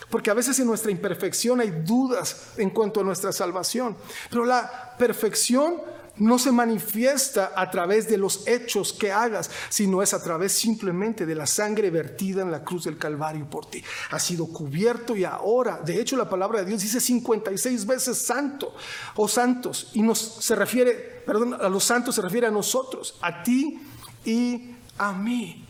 Porque 0.10 0.30
a 0.30 0.34
veces 0.34 0.60
en 0.60 0.68
nuestra 0.68 0.92
imperfección 0.92 1.60
hay 1.60 1.72
dudas 1.72 2.54
en 2.58 2.70
cuanto 2.70 3.00
a 3.00 3.04
nuestra 3.04 3.32
salvación. 3.32 3.96
Pero 4.30 4.46
la 4.46 4.96
perfección 4.98 5.78
no 6.22 6.38
se 6.38 6.52
manifiesta 6.52 7.52
a 7.56 7.72
través 7.72 8.08
de 8.08 8.18
los 8.18 8.48
hechos 8.48 8.94
que 8.94 9.12
hagas, 9.12 9.50
sino 9.70 10.04
es 10.04 10.14
a 10.14 10.22
través 10.22 10.52
simplemente 10.52 11.26
de 11.26 11.34
la 11.34 11.48
sangre 11.48 11.90
vertida 11.90 12.44
en 12.44 12.52
la 12.52 12.64
cruz 12.64 12.84
del 12.84 13.00
Calvario 13.00 13.50
por 13.50 13.66
ti. 13.66 13.84
Ha 14.12 14.20
sido 14.20 14.46
cubierto 14.46 15.16
y 15.16 15.24
ahora, 15.24 15.82
de 15.84 16.00
hecho 16.00 16.16
la 16.16 16.30
palabra 16.30 16.60
de 16.60 16.66
Dios 16.66 16.84
dice 16.84 17.02
56 17.02 17.88
veces 17.88 18.20
santo 18.20 18.76
o 19.16 19.28
santos 19.28 19.90
y 19.94 20.04
nos 20.04 20.20
se 20.20 20.56
refiere, 20.56 20.94
perdón, 21.26 21.56
a 21.60 21.68
los 21.70 21.84
santos 21.84 22.14
se 22.14 22.22
refiere 22.22 22.46
a 22.46 22.52
nosotros, 22.52 23.18
a 23.22 23.42
ti 23.42 23.82
y 24.24 24.76
a 25.00 25.14
mí. 25.14 25.66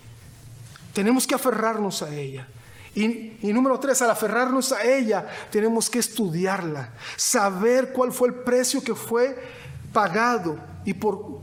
Tenemos 0.94 1.26
que 1.26 1.36
aferrarnos 1.36 2.02
a 2.02 2.14
ella. 2.14 2.46
Y, 2.94 3.38
y, 3.42 3.54
número 3.54 3.80
tres, 3.80 4.02
al 4.02 4.10
aferrarnos 4.10 4.74
a 4.74 4.84
ella, 4.84 5.26
tenemos 5.50 5.90
que 5.90 6.00
estudiarla, 6.00 6.94
saber 7.16 7.94
cuál 7.94 8.12
fue 8.12 8.28
el 8.28 8.34
precio 8.34 8.84
que 8.84 8.96
fue 8.96 9.61
pagado 9.92 10.58
y 10.86 10.94
por 10.94 11.42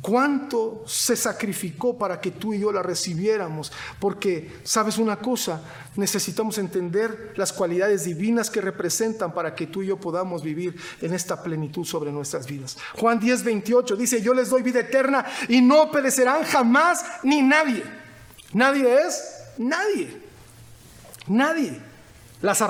cuánto 0.00 0.84
se 0.86 1.16
sacrificó 1.16 1.98
para 1.98 2.20
que 2.20 2.30
tú 2.30 2.54
y 2.54 2.60
yo 2.60 2.70
la 2.70 2.82
recibiéramos. 2.82 3.72
Porque, 3.98 4.60
¿sabes 4.62 4.98
una 4.98 5.16
cosa? 5.16 5.60
Necesitamos 5.96 6.58
entender 6.58 7.32
las 7.36 7.52
cualidades 7.52 8.04
divinas 8.04 8.48
que 8.48 8.60
representan 8.60 9.34
para 9.34 9.54
que 9.54 9.66
tú 9.66 9.82
y 9.82 9.88
yo 9.88 9.96
podamos 9.96 10.42
vivir 10.42 10.76
en 11.00 11.12
esta 11.12 11.42
plenitud 11.42 11.84
sobre 11.84 12.12
nuestras 12.12 12.46
vidas. 12.46 12.76
Juan 12.94 13.18
10, 13.18 13.42
28 13.42 13.96
dice, 13.96 14.22
yo 14.22 14.32
les 14.32 14.50
doy 14.50 14.62
vida 14.62 14.80
eterna 14.80 15.26
y 15.48 15.60
no 15.60 15.90
perecerán 15.90 16.44
jamás 16.44 17.04
ni 17.22 17.42
nadie. 17.42 17.82
Nadie 18.52 19.06
es 19.06 19.22
nadie. 19.58 20.22
Nadie 21.26 21.80
las, 22.42 22.62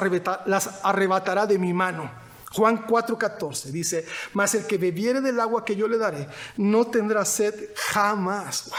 las 0.46 0.85
arrebatará 0.85 1.46
de 1.46 1.59
mi 1.59 1.72
mano. 1.72 2.11
Juan 2.57 2.87
4:14 2.87 3.71
dice, 3.71 4.07
mas 4.33 4.55
el 4.55 4.66
que 4.66 4.79
bebiere 4.79 5.21
del 5.21 5.38
agua 5.38 5.62
que 5.62 5.77
yo 5.77 5.87
le 5.87 5.99
daré 5.99 6.27
no 6.57 6.87
tendrá 6.87 7.27
sed 7.27 7.55
jamás, 7.77 8.71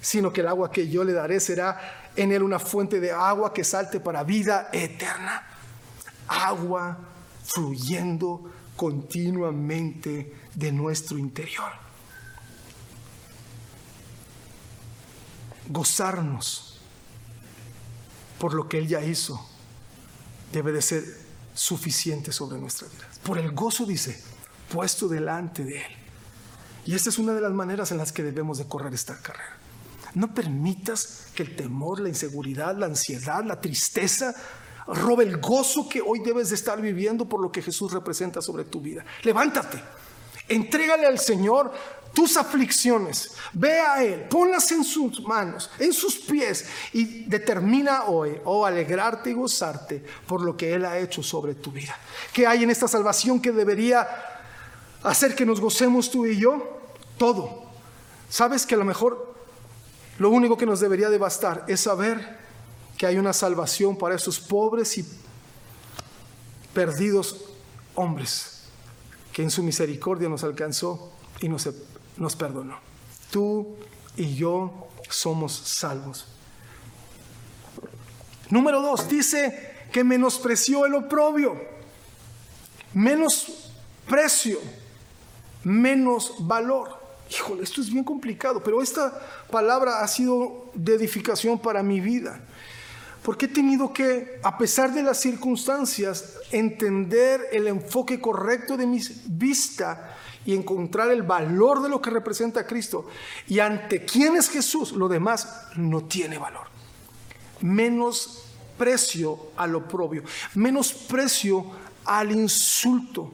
sino 0.00 0.32
que 0.32 0.40
el 0.40 0.46
agua 0.46 0.70
que 0.70 0.88
yo 0.88 1.02
le 1.02 1.12
daré 1.12 1.40
será 1.40 2.10
en 2.14 2.30
él 2.30 2.44
una 2.44 2.60
fuente 2.60 3.00
de 3.00 3.10
agua 3.10 3.52
que 3.52 3.64
salte 3.64 3.98
para 3.98 4.22
vida 4.22 4.68
eterna. 4.72 5.44
Agua 6.28 6.96
fluyendo 7.44 8.52
continuamente 8.76 10.32
de 10.54 10.70
nuestro 10.70 11.18
interior. 11.18 11.72
Gozarnos 15.68 16.78
por 18.38 18.54
lo 18.54 18.68
que 18.68 18.78
Él 18.78 18.86
ya 18.86 19.02
hizo 19.02 19.44
debe 20.52 20.70
de 20.70 20.82
ser 20.82 21.25
suficiente 21.56 22.32
sobre 22.32 22.58
nuestra 22.58 22.86
vida. 22.88 23.08
Por 23.22 23.38
el 23.38 23.50
gozo, 23.52 23.86
dice, 23.86 24.22
puesto 24.70 25.08
delante 25.08 25.64
de 25.64 25.78
Él. 25.78 25.92
Y 26.84 26.94
esta 26.94 27.08
es 27.08 27.18
una 27.18 27.32
de 27.32 27.40
las 27.40 27.52
maneras 27.52 27.90
en 27.90 27.98
las 27.98 28.12
que 28.12 28.22
debemos 28.22 28.58
de 28.58 28.68
correr 28.68 28.92
esta 28.94 29.20
carrera. 29.20 29.56
No 30.14 30.32
permitas 30.32 31.26
que 31.34 31.42
el 31.42 31.56
temor, 31.56 32.00
la 32.00 32.08
inseguridad, 32.08 32.76
la 32.76 32.86
ansiedad, 32.86 33.42
la 33.44 33.60
tristeza 33.60 34.34
robe 34.86 35.24
el 35.24 35.38
gozo 35.38 35.88
que 35.88 36.00
hoy 36.00 36.20
debes 36.20 36.50
de 36.50 36.54
estar 36.54 36.80
viviendo 36.80 37.28
por 37.28 37.40
lo 37.40 37.50
que 37.50 37.62
Jesús 37.62 37.92
representa 37.92 38.40
sobre 38.40 38.64
tu 38.64 38.80
vida. 38.80 39.04
Levántate, 39.24 39.82
entrégale 40.48 41.06
al 41.06 41.18
Señor 41.18 41.72
tus 42.16 42.38
aflicciones, 42.38 43.32
ve 43.52 43.78
a 43.78 44.02
Él, 44.02 44.22
ponlas 44.22 44.72
en 44.72 44.82
sus 44.84 45.20
manos, 45.20 45.70
en 45.78 45.92
sus 45.92 46.16
pies 46.16 46.64
y 46.94 47.24
determina 47.24 48.04
hoy 48.04 48.40
oh, 48.46 48.64
alegrarte 48.64 49.28
y 49.28 49.34
gozarte 49.34 50.02
por 50.26 50.40
lo 50.40 50.56
que 50.56 50.72
Él 50.72 50.86
ha 50.86 50.98
hecho 50.98 51.22
sobre 51.22 51.54
tu 51.54 51.70
vida. 51.70 51.94
¿Qué 52.32 52.46
hay 52.46 52.64
en 52.64 52.70
esta 52.70 52.88
salvación 52.88 53.38
que 53.38 53.52
debería 53.52 54.08
hacer 55.02 55.36
que 55.36 55.44
nos 55.44 55.60
gocemos 55.60 56.10
tú 56.10 56.24
y 56.24 56.38
yo? 56.38 56.80
Todo. 57.18 57.66
¿Sabes 58.30 58.64
que 58.64 58.76
a 58.76 58.78
lo 58.78 58.86
mejor 58.86 59.34
lo 60.18 60.30
único 60.30 60.56
que 60.56 60.64
nos 60.64 60.80
debería 60.80 61.10
de 61.10 61.18
bastar 61.18 61.66
es 61.68 61.80
saber 61.80 62.38
que 62.96 63.04
hay 63.04 63.18
una 63.18 63.34
salvación 63.34 63.98
para 63.98 64.14
esos 64.14 64.40
pobres 64.40 64.96
y 64.96 65.06
perdidos 66.72 67.44
hombres 67.94 68.62
que 69.34 69.42
en 69.42 69.50
su 69.50 69.62
misericordia 69.62 70.30
nos 70.30 70.44
alcanzó 70.44 71.12
y 71.42 71.50
nos 71.50 71.66
nos 72.16 72.36
perdonó. 72.36 72.78
Tú 73.30 73.76
y 74.16 74.34
yo 74.34 74.88
somos 75.08 75.52
salvos. 75.52 76.26
Número 78.50 78.80
dos, 78.80 79.08
dice 79.08 79.74
que 79.92 80.04
menospreció 80.04 80.86
el 80.86 80.94
oprobio. 80.94 81.56
Menos 82.94 83.72
precio, 84.08 84.58
menos 85.64 86.34
valor. 86.40 86.96
Híjole, 87.30 87.64
esto 87.64 87.80
es 87.80 87.90
bien 87.90 88.04
complicado, 88.04 88.62
pero 88.62 88.80
esta 88.80 89.20
palabra 89.50 90.00
ha 90.00 90.08
sido 90.08 90.70
de 90.74 90.94
edificación 90.94 91.58
para 91.58 91.82
mi 91.82 92.00
vida. 92.00 92.40
Porque 93.22 93.46
he 93.46 93.48
tenido 93.48 93.92
que, 93.92 94.38
a 94.44 94.56
pesar 94.56 94.94
de 94.94 95.02
las 95.02 95.20
circunstancias, 95.20 96.34
entender 96.52 97.48
el 97.50 97.66
enfoque 97.66 98.20
correcto 98.20 98.76
de 98.76 98.86
mi 98.86 99.00
vista 99.26 100.16
y 100.46 100.54
encontrar 100.54 101.10
el 101.10 101.24
valor 101.24 101.82
de 101.82 101.88
lo 101.88 102.00
que 102.00 102.08
representa 102.08 102.60
a 102.60 102.66
Cristo. 102.66 103.08
Y 103.48 103.58
ante 103.58 104.04
quién 104.04 104.36
es 104.36 104.48
Jesús, 104.48 104.92
lo 104.92 105.08
demás 105.08 105.66
no 105.74 106.04
tiene 106.04 106.38
valor. 106.38 106.68
Menos 107.60 108.44
precio 108.78 109.48
al 109.56 109.74
oprobio, 109.74 110.22
menos 110.54 110.92
precio 110.92 111.66
al 112.04 112.30
insulto. 112.30 113.32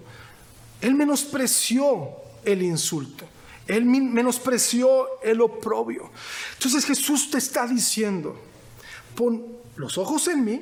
Él 0.81 0.95
menospreció 0.95 2.09
el 2.45 2.63
insulto. 2.63 3.27
Él 3.67 3.85
menospreció 3.85 5.21
el 5.23 5.41
oprobio. 5.41 6.11
Entonces 6.55 6.85
Jesús 6.85 7.31
te 7.31 7.39
está 7.39 7.67
diciendo, 7.67 8.37
pon 9.15 9.47
los 9.77 9.99
ojos 9.99 10.27
en 10.29 10.45
mí, 10.45 10.61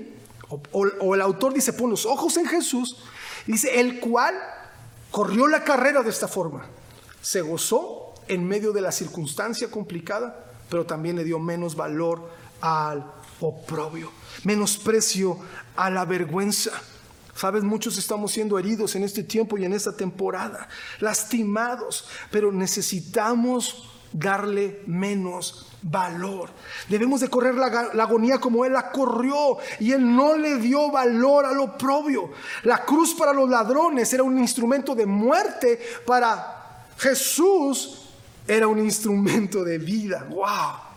o, 0.49 0.61
o 0.73 1.15
el 1.15 1.21
autor 1.21 1.55
dice, 1.55 1.73
pon 1.73 1.91
los 1.91 2.05
ojos 2.05 2.37
en 2.37 2.47
Jesús, 2.47 2.97
dice, 3.47 3.81
el 3.81 4.01
cual 4.01 4.35
corrió 5.11 5.47
la 5.47 5.65
carrera 5.65 6.03
de 6.03 6.11
esta 6.11 6.29
forma. 6.29 6.67
Se 7.21 7.41
gozó 7.41 8.15
en 8.29 8.47
medio 8.47 8.73
de 8.73 8.81
la 8.81 8.93
circunstancia 8.93 9.71
complicada, 9.71 10.53
pero 10.69 10.87
también 10.87 11.17
le 11.17 11.25
dio 11.25 11.39
menos 11.39 11.75
valor 11.75 12.31
al 12.61 13.05
oprobio, 13.41 14.11
menosprecio 14.45 15.39
a 15.77 15.91
la 15.91 16.05
vergüenza. 16.05 16.71
Sabes, 17.35 17.63
muchos 17.63 17.97
estamos 17.97 18.33
siendo 18.33 18.59
heridos 18.59 18.95
en 18.97 19.03
este 19.03 19.23
tiempo 19.23 19.57
y 19.57 19.65
en 19.65 19.73
esta 19.73 19.97
temporada, 19.97 20.69
lastimados, 21.01 22.07
pero 22.31 22.53
necesitamos 22.53 23.89
darle 24.13 24.83
menos 24.87 25.67
valor. 25.83 26.51
Debemos 26.89 27.21
de 27.21 27.29
correr 27.29 27.55
la, 27.55 27.67
agonía 28.03 28.39
como 28.39 28.65
Él 28.65 28.73
la 28.73 28.91
corrió 28.91 29.59
y 29.79 29.93
Él 29.93 30.15
no 30.15 30.37
le 30.37 30.57
dio 30.57 30.91
valor 30.91 31.45
al 31.45 31.59
oprobio. 31.61 32.31
La 32.65 32.85
cruz 32.85 33.15
para 33.15 33.33
los 33.33 33.49
ladrones 33.49 34.13
era 34.13 34.23
un 34.23 34.39
instrumento 34.39 34.95
de 34.95 35.07
muerte, 35.07 35.81
para 36.07 36.87
Jesús 36.99 38.11
era 38.47 38.67
un 38.67 38.79
instrumento 38.79 39.65
de 39.65 39.79
vida. 39.79 40.27
¡Wow! 40.29 40.91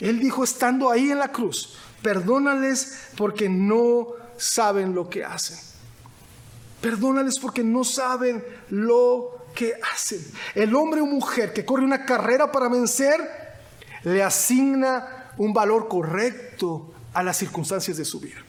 Él 0.00 0.18
dijo 0.18 0.42
estando 0.42 0.90
ahí 0.90 1.10
en 1.10 1.18
la 1.18 1.30
cruz, 1.30 1.76
perdónales 2.02 3.10
porque 3.16 3.48
no 3.48 4.08
saben 4.36 4.94
lo 4.94 5.08
que 5.08 5.24
hacen. 5.24 5.58
Perdónales 6.80 7.38
porque 7.38 7.62
no 7.62 7.84
saben 7.84 8.44
lo 8.70 9.41
que 9.54 9.74
hacen. 9.92 10.24
El 10.54 10.74
hombre 10.74 11.00
o 11.00 11.06
mujer 11.06 11.52
que 11.52 11.64
corre 11.64 11.84
una 11.84 12.04
carrera 12.04 12.50
para 12.50 12.68
vencer 12.68 13.20
le 14.04 14.22
asigna 14.22 15.32
un 15.38 15.52
valor 15.52 15.88
correcto 15.88 16.92
a 17.14 17.22
las 17.22 17.36
circunstancias 17.36 17.96
de 17.96 18.04
su 18.04 18.20
vida. 18.20 18.40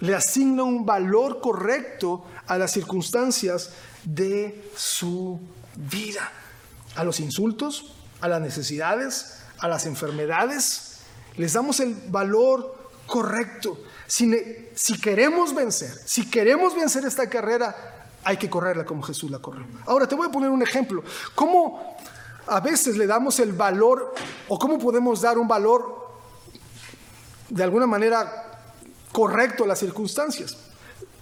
Le 0.00 0.14
asigna 0.14 0.62
un 0.62 0.86
valor 0.86 1.40
correcto 1.40 2.24
a 2.46 2.56
las 2.56 2.72
circunstancias 2.72 3.70
de 4.04 4.70
su 4.74 5.40
vida. 5.76 6.32
A 6.96 7.04
los 7.04 7.20
insultos, 7.20 7.94
a 8.20 8.28
las 8.28 8.40
necesidades, 8.40 9.42
a 9.58 9.68
las 9.68 9.86
enfermedades. 9.86 11.00
Les 11.36 11.52
damos 11.52 11.80
el 11.80 11.94
valor 12.08 12.90
correcto. 13.06 13.78
Si, 14.06 14.32
si 14.74 14.98
queremos 14.98 15.54
vencer, 15.54 15.92
si 16.06 16.28
queremos 16.30 16.74
vencer 16.74 17.04
esta 17.04 17.28
carrera, 17.28 17.89
hay 18.24 18.36
que 18.36 18.50
correrla 18.50 18.84
como 18.84 19.02
Jesús 19.02 19.30
la 19.30 19.38
corrió. 19.38 19.64
Ahora 19.86 20.06
te 20.06 20.14
voy 20.14 20.28
a 20.28 20.30
poner 20.30 20.50
un 20.50 20.62
ejemplo. 20.62 21.02
¿Cómo 21.34 21.96
a 22.46 22.60
veces 22.60 22.96
le 22.96 23.06
damos 23.06 23.38
el 23.40 23.52
valor 23.52 24.14
o 24.48 24.58
cómo 24.58 24.78
podemos 24.78 25.20
dar 25.20 25.38
un 25.38 25.48
valor 25.48 26.08
de 27.48 27.62
alguna 27.62 27.86
manera 27.86 28.60
correcto 29.12 29.64
a 29.64 29.66
las 29.66 29.78
circunstancias? 29.78 30.56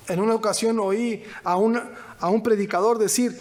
En 0.08 0.20
una 0.20 0.34
ocasión 0.34 0.78
oí 0.80 1.24
a, 1.44 1.52
a 1.52 2.28
un 2.28 2.42
predicador 2.42 2.98
decir, 2.98 3.38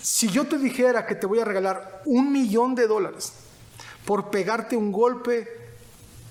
si 0.00 0.28
yo 0.28 0.46
te 0.46 0.58
dijera 0.58 1.06
que 1.06 1.14
te 1.14 1.26
voy 1.26 1.40
a 1.40 1.44
regalar 1.44 2.02
un 2.06 2.32
millón 2.32 2.74
de 2.74 2.86
dólares 2.86 3.32
por 4.06 4.30
pegarte 4.30 4.76
un 4.76 4.92
golpe 4.92 5.48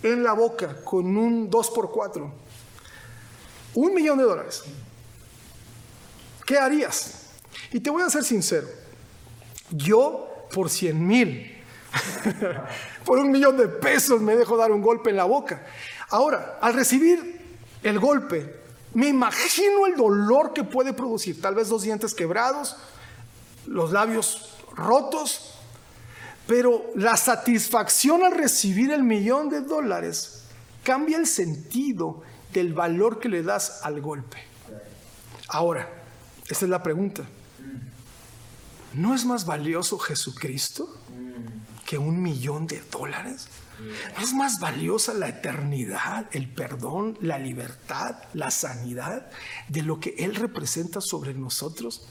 en 0.02 0.24
la 0.24 0.34
boca 0.34 0.84
con 0.84 1.17
un 1.17 1.52
2x4, 1.52 2.32
un 3.76 3.93
millón 3.93 4.17
de 4.17 4.24
dólares, 4.24 4.63
¿qué 6.50 6.58
harías? 6.58 7.12
Y 7.72 7.80
te 7.80 7.92
voy 7.92 8.02
a 8.02 8.10
ser 8.10 8.24
sincero, 8.24 8.68
yo 9.70 10.48
por 10.52 10.68
100 10.68 11.08
mil, 11.08 11.64
por 13.06 13.20
un 13.20 13.30
millón 13.30 13.56
de 13.56 13.68
pesos 13.68 14.20
me 14.20 14.36
dejo 14.36 14.58
dar 14.58 14.72
un 14.72 14.82
golpe 14.82 15.12
en 15.12 15.18
la 15.18 15.26
boca. 15.26 15.64
Ahora, 16.10 16.58
al 16.60 16.74
recibir 16.74 17.40
el 17.84 18.00
golpe, 18.00 18.62
me 18.96 19.10
imagino 19.10 19.86
el 19.86 19.96
dolor 19.96 20.52
que 20.52 20.64
puede 20.64 20.92
producir, 20.92 21.40
tal 21.40 21.54
vez 21.54 21.70
dos 21.70 21.84
dientes 21.84 22.16
quebrados, 22.16 22.78
los 23.68 23.92
labios 23.92 24.56
rotos, 24.76 25.54
pero 26.48 26.84
la 26.96 27.16
satisfacción 27.16 28.24
al 28.24 28.32
recibir 28.32 28.90
el 28.90 29.04
millón 29.04 29.50
de 29.50 29.62
dólares 29.62 30.46
cambia 30.82 31.18
el 31.18 31.28
sentido 31.28 32.24
del 32.52 32.74
valor 32.74 33.20
que 33.20 33.30
le 33.30 33.44
das 33.44 33.82
al 33.84 34.02
golpe. 34.02 34.40
Ahora, 35.50 35.99
esta 36.50 36.66
es 36.66 36.70
la 36.70 36.82
pregunta. 36.82 37.24
¿No 38.94 39.14
es 39.14 39.24
más 39.24 39.46
valioso 39.46 40.00
Jesucristo 40.00 40.90
que 41.86 41.98
un 42.00 42.22
millón 42.22 42.66
de 42.66 42.82
dólares? 42.92 43.48
¿No 44.18 44.24
es 44.24 44.34
más 44.34 44.60
valiosa 44.60 45.14
la 45.14 45.30
eternidad, 45.30 46.28
el 46.32 46.52
perdón, 46.52 47.18
la 47.22 47.38
libertad, 47.38 48.16
la 48.34 48.52
sanidad 48.52 49.30
de 49.68 49.84
lo 49.84 50.00
que 50.00 50.16
Él 50.18 50.36
representa 50.36 51.02
sobre 51.02 51.36
nosotros? 51.36 52.08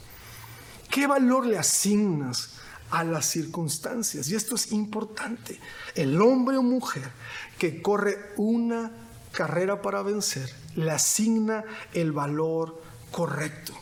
¿Qué 0.88 1.06
valor 1.08 1.44
le 1.44 1.58
asignas 1.58 2.52
a 2.90 3.02
las 3.02 3.26
circunstancias? 3.26 4.28
Y 4.28 4.36
esto 4.36 4.54
es 4.54 4.70
importante. 4.72 5.60
El 5.96 6.22
hombre 6.22 6.56
o 6.56 6.62
mujer 6.62 7.10
que 7.58 7.82
corre 7.82 8.32
una 8.36 8.92
carrera 9.32 9.82
para 9.82 10.02
vencer 10.02 10.48
le 10.76 10.92
asigna 10.92 11.64
el 11.92 12.12
valor 12.12 12.80
correcto. 13.10 13.74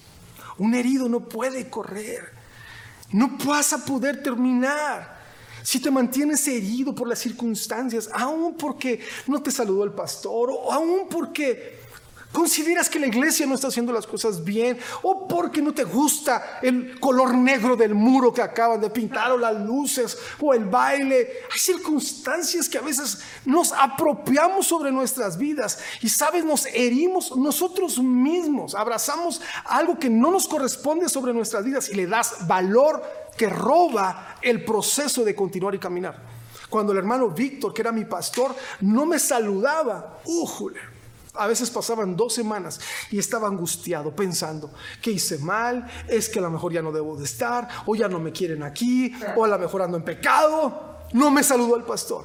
Un 0.58 0.74
herido 0.74 1.08
no 1.08 1.28
puede 1.28 1.68
correr. 1.68 2.32
No 3.12 3.36
vas 3.44 3.72
a 3.72 3.84
poder 3.84 4.22
terminar. 4.22 5.16
Si 5.62 5.80
te 5.80 5.90
mantienes 5.90 6.46
herido 6.46 6.94
por 6.94 7.08
las 7.08 7.18
circunstancias, 7.18 8.08
aún 8.12 8.56
porque 8.56 9.00
no 9.26 9.42
te 9.42 9.50
saludó 9.50 9.84
el 9.84 9.92
pastor, 9.92 10.50
o 10.50 10.72
aún 10.72 11.08
porque 11.10 11.85
consideras 12.36 12.90
que 12.90 13.00
la 13.00 13.06
iglesia 13.06 13.46
no 13.46 13.54
está 13.54 13.68
haciendo 13.68 13.94
las 13.94 14.06
cosas 14.06 14.44
bien 14.44 14.78
o 15.00 15.26
porque 15.26 15.62
no 15.62 15.72
te 15.72 15.84
gusta 15.84 16.58
el 16.60 17.00
color 17.00 17.34
negro 17.34 17.76
del 17.76 17.94
muro 17.94 18.30
que 18.30 18.42
acaban 18.42 18.78
de 18.78 18.90
pintar 18.90 19.32
o 19.32 19.38
las 19.38 19.58
luces 19.58 20.18
o 20.38 20.52
el 20.52 20.66
baile. 20.66 21.16
Hay 21.50 21.58
circunstancias 21.58 22.68
que 22.68 22.76
a 22.76 22.82
veces 22.82 23.20
nos 23.46 23.72
apropiamos 23.72 24.66
sobre 24.66 24.92
nuestras 24.92 25.38
vidas 25.38 25.78
y 26.02 26.10
sabes, 26.10 26.44
nos 26.44 26.66
herimos 26.66 27.34
nosotros 27.34 27.98
mismos, 27.98 28.74
abrazamos 28.74 29.40
algo 29.64 29.98
que 29.98 30.10
no 30.10 30.30
nos 30.30 30.46
corresponde 30.46 31.08
sobre 31.08 31.32
nuestras 31.32 31.64
vidas 31.64 31.88
y 31.88 31.94
le 31.94 32.06
das 32.06 32.46
valor 32.46 33.02
que 33.38 33.48
roba 33.48 34.36
el 34.42 34.62
proceso 34.62 35.24
de 35.24 35.34
continuar 35.34 35.74
y 35.74 35.78
caminar. 35.78 36.20
Cuando 36.68 36.92
el 36.92 36.98
hermano 36.98 37.30
Víctor, 37.30 37.72
que 37.72 37.80
era 37.80 37.92
mi 37.92 38.04
pastor, 38.04 38.54
no 38.82 39.06
me 39.06 39.18
saludaba, 39.18 40.18
¡újule! 40.26 40.95
A 41.38 41.46
veces 41.46 41.70
pasaban 41.70 42.16
dos 42.16 42.34
semanas 42.34 42.80
y 43.10 43.18
estaba 43.18 43.48
angustiado 43.48 44.14
pensando 44.14 44.72
que 45.00 45.10
hice 45.12 45.38
mal, 45.38 45.86
es 46.08 46.28
que 46.28 46.38
a 46.38 46.42
lo 46.42 46.50
mejor 46.50 46.72
ya 46.72 46.82
no 46.82 46.92
debo 46.92 47.16
de 47.16 47.24
estar, 47.24 47.68
o 47.86 47.94
ya 47.94 48.08
no 48.08 48.18
me 48.18 48.32
quieren 48.32 48.62
aquí, 48.62 49.12
o 49.36 49.44
a 49.44 49.48
lo 49.48 49.58
mejor 49.58 49.82
ando 49.82 49.96
en 49.96 50.04
pecado. 50.04 51.06
No 51.12 51.30
me 51.30 51.42
saludó 51.42 51.76
el 51.76 51.84
pastor. 51.84 52.24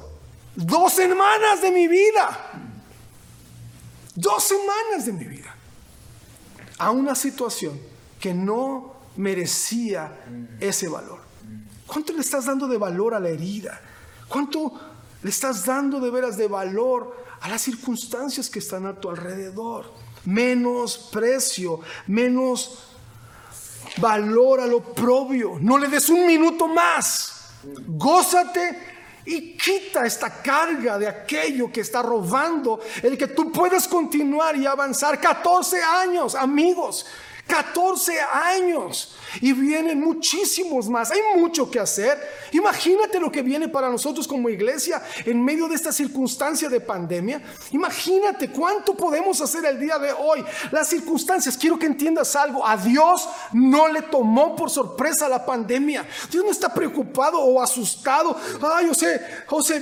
Dos 0.54 0.92
semanas 0.92 1.62
de 1.62 1.70
mi 1.70 1.88
vida. 1.88 2.50
Dos 4.14 4.44
semanas 4.44 5.06
de 5.06 5.12
mi 5.12 5.24
vida. 5.24 5.54
A 6.78 6.90
una 6.90 7.14
situación 7.14 7.80
que 8.20 8.34
no 8.34 8.94
merecía 9.16 10.24
ese 10.60 10.88
valor. 10.88 11.20
¿Cuánto 11.86 12.12
le 12.12 12.20
estás 12.20 12.46
dando 12.46 12.66
de 12.68 12.78
valor 12.78 13.14
a 13.14 13.20
la 13.20 13.28
herida? 13.28 13.80
¿Cuánto 14.28 14.72
le 15.22 15.30
estás 15.30 15.64
dando 15.64 16.00
de 16.00 16.10
veras 16.10 16.36
de 16.36 16.48
valor 16.48 17.21
a 17.42 17.48
las 17.48 17.62
circunstancias 17.62 18.48
que 18.48 18.60
están 18.60 18.86
a 18.86 18.94
tu 18.94 19.10
alrededor. 19.10 19.92
Menos 20.24 20.96
precio, 21.12 21.80
menos 22.06 22.78
valor 23.96 24.60
a 24.60 24.66
lo 24.66 24.80
propio. 24.80 25.58
No 25.60 25.76
le 25.76 25.88
des 25.88 26.08
un 26.08 26.24
minuto 26.26 26.68
más. 26.68 27.50
Gózate 27.86 28.92
y 29.24 29.56
quita 29.56 30.06
esta 30.06 30.42
carga 30.42 30.98
de 30.98 31.08
aquello 31.08 31.70
que 31.70 31.80
está 31.80 32.00
robando 32.02 32.80
el 33.02 33.18
que 33.18 33.28
tú 33.28 33.50
puedas 33.50 33.88
continuar 33.88 34.56
y 34.56 34.64
avanzar. 34.64 35.20
14 35.20 35.82
años, 35.82 36.36
amigos. 36.36 37.06
14 37.48 38.20
años 38.20 39.16
y 39.40 39.52
vienen 39.52 40.00
muchísimos 40.00 40.88
más. 40.88 41.10
Hay 41.10 41.20
mucho 41.36 41.70
que 41.70 41.80
hacer. 41.80 42.18
Imagínate 42.52 43.18
lo 43.18 43.30
que 43.30 43.42
viene 43.42 43.68
para 43.68 43.88
nosotros 43.88 44.26
como 44.28 44.48
iglesia 44.48 45.02
en 45.24 45.42
medio 45.44 45.68
de 45.68 45.74
esta 45.74 45.92
circunstancia 45.92 46.68
de 46.68 46.80
pandemia. 46.80 47.42
Imagínate 47.70 48.50
cuánto 48.50 48.94
podemos 48.94 49.40
hacer 49.40 49.64
el 49.64 49.78
día 49.78 49.98
de 49.98 50.12
hoy. 50.12 50.44
Las 50.70 50.88
circunstancias, 50.88 51.56
quiero 51.56 51.78
que 51.78 51.86
entiendas 51.86 52.36
algo. 52.36 52.66
A 52.66 52.76
Dios 52.76 53.28
no 53.52 53.88
le 53.88 54.02
tomó 54.02 54.54
por 54.56 54.70
sorpresa 54.70 55.28
la 55.28 55.44
pandemia. 55.44 56.06
Dios 56.30 56.44
no 56.44 56.50
está 56.50 56.72
preocupado 56.72 57.38
o 57.40 57.62
asustado. 57.62 58.36
Ay, 58.74 58.86
yo 58.86 58.94
sé, 58.94 59.20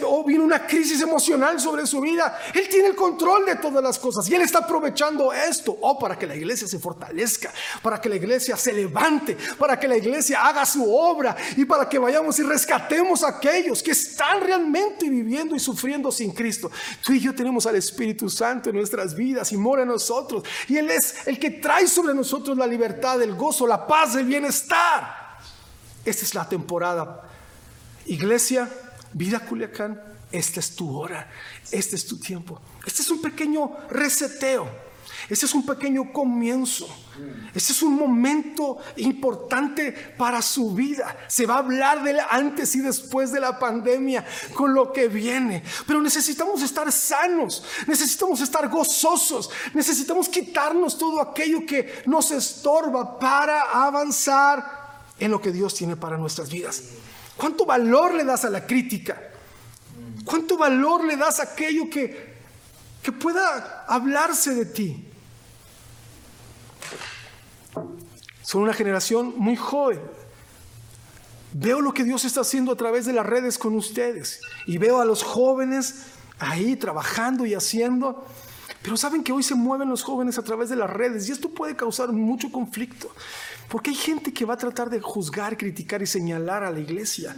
o 0.05 0.25
viene 0.25 0.45
una 0.45 0.67
crisis 0.67 1.01
emocional 1.01 1.61
sobre 1.61 1.87
su 1.87 2.01
vida. 2.01 2.39
Él 2.55 2.69
tiene 2.69 2.89
el 2.89 2.97
control 2.97 3.47
de 3.47 3.57
todas 3.57 3.83
las 3.83 3.99
cosas 3.99 4.29
y 4.29 4.35
Él 4.35 4.43
está 4.43 4.61
aprovechando 4.61 5.33
esto. 5.33 5.77
Oh, 5.81 5.99
para 5.99 6.19
que 6.19 6.27
la 6.27 6.37
iglesia 6.37 6.67
se 6.67 6.79
fortalezca, 6.79 7.53
para 7.83 8.01
que 8.01 8.09
la 8.09 8.17
iglesia 8.17 8.57
se 8.57 8.73
levante, 8.73 9.37
para 9.59 9.79
que 9.79 9.89
la 9.89 9.97
iglesia 9.97 10.47
haga 10.47 10.65
su 10.67 10.95
obra 10.95 11.37
y 11.57 11.65
para 11.65 11.89
que 11.89 11.99
vayamos 11.99 12.39
y 12.39 12.43
rescatemos 12.43 13.23
a 13.23 13.29
aquellos 13.29 13.83
que 13.83 13.93
están 13.93 14.41
realmente 14.41 15.09
viviendo 15.09 15.55
y 15.55 15.61
sufriendo 15.61 16.11
sin 16.13 16.33
Cristo. 16.33 16.71
Tú 17.05 17.13
y 17.13 17.21
yo 17.21 17.35
tenemos 17.35 17.67
al 17.67 17.77
Espíritu 17.77 18.29
Santo 18.29 18.71
en 18.71 18.77
nuestras 18.77 19.15
vidas 19.15 19.53
y 19.53 19.57
mora 19.57 19.83
en 19.83 19.89
nosotros. 19.89 20.45
Y 20.69 20.77
Él 20.77 20.91
es 20.91 21.27
el 21.27 21.39
que 21.39 21.51
trae 21.51 21.87
sobre 21.87 22.15
nosotros 22.15 22.57
la 22.57 22.67
libertad, 22.67 23.21
el 23.23 23.35
gozo, 23.35 23.67
la 23.67 23.87
paz, 23.87 24.15
el 24.17 24.27
bienestar. 24.27 25.39
Esta 26.05 26.25
es 26.25 26.35
la 26.35 26.49
temporada. 26.49 27.29
Iglesia, 28.07 28.69
Vida 29.13 29.41
Culiacán, 29.41 30.01
esta 30.33 30.61
es 30.61 30.75
tu 30.77 30.97
hora, 30.97 31.31
este 31.71 31.97
es 31.97 32.07
tu 32.07 32.19
tiempo. 32.19 32.61
Este 32.87 33.03
es 33.03 33.11
un 33.11 33.21
pequeño 33.21 33.77
reseteo. 33.91 34.90
Este 35.29 35.47
es 35.47 35.55
un 35.55 35.65
pequeño 35.65 36.13
comienzo. 36.13 36.89
Este 37.55 37.73
es 37.73 37.83
un 37.83 37.95
momento 37.95 38.79
importante 38.97 39.93
para 40.17 40.41
su 40.43 40.75
vida. 40.75 41.17
Se 41.29 41.47
va 41.47 41.57
a 41.57 41.59
hablar 41.59 42.03
del 42.03 42.19
antes 42.31 42.75
y 42.75 42.81
después 42.81 43.33
de 43.33 43.41
la 43.41 43.59
pandemia, 43.59 44.25
con 44.55 44.75
lo 44.75 44.93
que 44.93 45.09
viene. 45.09 45.63
Pero 45.87 46.01
necesitamos 46.01 46.63
estar 46.63 46.91
sanos, 46.91 47.65
necesitamos 47.87 48.41
estar 48.41 48.69
gozosos, 48.69 49.51
necesitamos 49.75 50.29
quitarnos 50.29 50.97
todo 50.97 51.21
aquello 51.21 51.67
que 51.67 52.03
nos 52.07 52.31
estorba 52.31 53.19
para 53.19 53.85
avanzar 53.85 54.81
en 55.19 55.31
lo 55.31 55.41
que 55.41 55.53
Dios 55.53 55.75
tiene 55.75 55.97
para 55.97 56.17
nuestras 56.17 56.51
vidas. 56.51 56.83
¿Cuánto 57.37 57.65
valor 57.65 58.15
le 58.15 58.25
das 58.25 58.45
a 58.45 58.51
la 58.51 58.67
crítica? 58.67 59.21
¿Cuánto 60.25 60.57
valor 60.57 61.05
le 61.05 61.17
das 61.17 61.41
a 61.41 61.45
aquello 61.45 61.89
que, 61.89 62.30
que 63.03 63.13
pueda 63.13 63.85
hablarse 63.87 64.55
de 64.55 64.67
ti? 64.67 65.05
Son 68.43 68.63
una 68.63 68.75
generación 68.75 69.35
muy 69.37 69.57
joven. 69.57 70.01
Veo 71.53 71.81
lo 71.81 71.93
que 71.93 72.05
Dios 72.05 72.25
está 72.25 72.43
haciendo 72.43 72.73
a 72.73 72.77
través 72.77 73.07
de 73.07 73.13
las 73.13 73.27
redes 73.27 73.59
con 73.59 73.75
ustedes 73.75 74.41
y 74.67 74.79
veo 74.79 75.01
a 75.01 75.05
los 75.05 75.23
jóvenes 75.23 76.07
ahí 76.39 76.77
trabajando 76.77 77.47
y 77.47 77.55
haciendo. 77.55 78.25
Pero 78.83 78.97
saben 78.97 79.23
que 79.23 79.33
hoy 79.33 79.43
se 79.43 79.55
mueven 79.55 79.89
los 79.89 80.03
jóvenes 80.03 80.39
a 80.39 80.43
través 80.43 80.69
de 80.69 80.77
las 80.77 80.89
redes 80.89 81.29
y 81.29 81.33
esto 81.33 81.51
puede 81.51 81.77
causar 81.77 82.13
mucho 82.13 82.51
conflicto. 82.51 83.13
Porque 83.69 83.91
hay 83.91 83.97
gente 83.97 84.33
que 84.33 84.45
va 84.45 84.55
a 84.55 84.59
tratar 84.59 84.91
de 84.91 85.01
juzgar, 85.01 85.57
criticar 85.57 86.03
y 86.03 86.07
señalar 86.07 86.65
a 86.65 86.71
la 86.71 86.81
iglesia. 86.81 87.37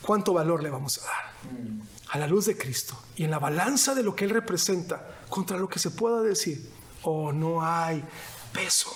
¿Cuánto 0.00 0.32
valor 0.32 0.62
le 0.62 0.70
vamos 0.70 0.98
a 0.98 1.02
dar? 1.02 1.91
A 2.12 2.18
la 2.18 2.26
luz 2.26 2.46
de 2.46 2.56
Cristo 2.56 2.96
y 3.16 3.24
en 3.24 3.30
la 3.30 3.38
balanza 3.38 3.94
de 3.94 4.02
lo 4.02 4.14
que 4.14 4.24
Él 4.24 4.30
representa 4.30 5.02
contra 5.28 5.56
lo 5.56 5.68
que 5.68 5.78
se 5.78 5.90
pueda 5.90 6.20
decir. 6.20 6.70
Oh, 7.02 7.32
no 7.32 7.64
hay 7.64 8.04
peso. 8.52 8.90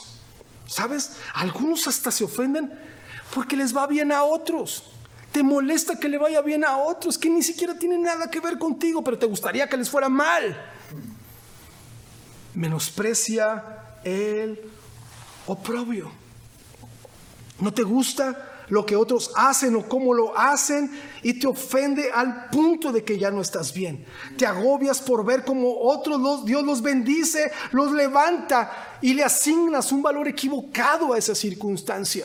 ¿Sabes? 0.66 1.12
Algunos 1.35 1.87
hasta 1.88 2.11
se 2.11 2.24
ofenden 2.24 2.72
porque 3.35 3.57
les 3.57 3.74
va 3.74 3.87
bien 3.87 4.12
a 4.12 4.22
otros. 4.24 4.85
Te 5.33 5.42
molesta 5.42 5.98
que 5.98 6.09
le 6.09 6.18
vaya 6.18 6.40
bien 6.42 6.64
a 6.64 6.76
otros 6.76 7.18
que 7.18 7.31
ni 7.31 7.42
siquiera 7.42 7.79
tienen 7.79 8.02
nada 8.02 8.31
que 8.31 8.40
ver 8.40 8.59
contigo, 8.59 9.02
pero 9.02 9.18
te 9.18 9.26
gustaría 9.26 9.68
que 9.68 9.76
les 9.76 9.88
fuera 9.88 10.09
mal. 10.09 10.57
Menosprecia 12.55 13.98
el 14.05 14.61
oprobio. 15.46 16.11
¿No 17.61 17.72
te 17.72 17.83
gusta 17.83 18.56
lo 18.68 18.85
que 18.85 18.96
otros 18.96 19.33
hacen 19.37 19.76
o 19.76 19.88
cómo 19.88 20.14
lo 20.14 20.37
hacen 20.37 20.90
y 21.22 21.35
te 21.35 21.46
ofende 21.46 22.11
al 22.11 22.48
punto 22.50 22.92
de 22.92 23.05
que 23.05 23.18
ya 23.18 23.31
no 23.31 23.40
estás 23.40 23.72
bien. 23.72 24.05
Te 24.37 24.46
agobias 24.46 25.00
por 25.00 25.24
ver 25.24 25.44
cómo 25.44 25.81
otros 25.81 26.44
Dios 26.44 26.64
los 26.64 26.83
bendice, 26.83 27.50
los 27.72 27.92
levanta 27.92 28.98
y 29.00 29.14
le 29.14 29.24
asignas 29.24 29.92
un 29.92 30.02
valor 30.02 30.29
equivocado 30.29 31.12
a 31.12 31.18
esa 31.18 31.35
circunstancia. 31.35 32.24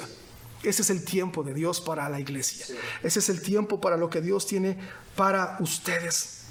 Ese 0.64 0.84
es 0.84 0.90
el 0.90 1.04
tiempo 1.04 1.44
de 1.44 1.54
Dios 1.54 1.82
para 1.82 2.08
la 2.10 2.20
iglesia. 2.20 2.66
Ese 3.02 3.20
es 3.20 3.30
el 3.30 3.42
tiempo 3.42 3.82
para 3.82 3.98
lo 3.98 4.10
que 4.10 4.22
Dios 4.22 4.46
tiene 4.46 4.78
para 5.16 5.58
ustedes. 5.60 6.42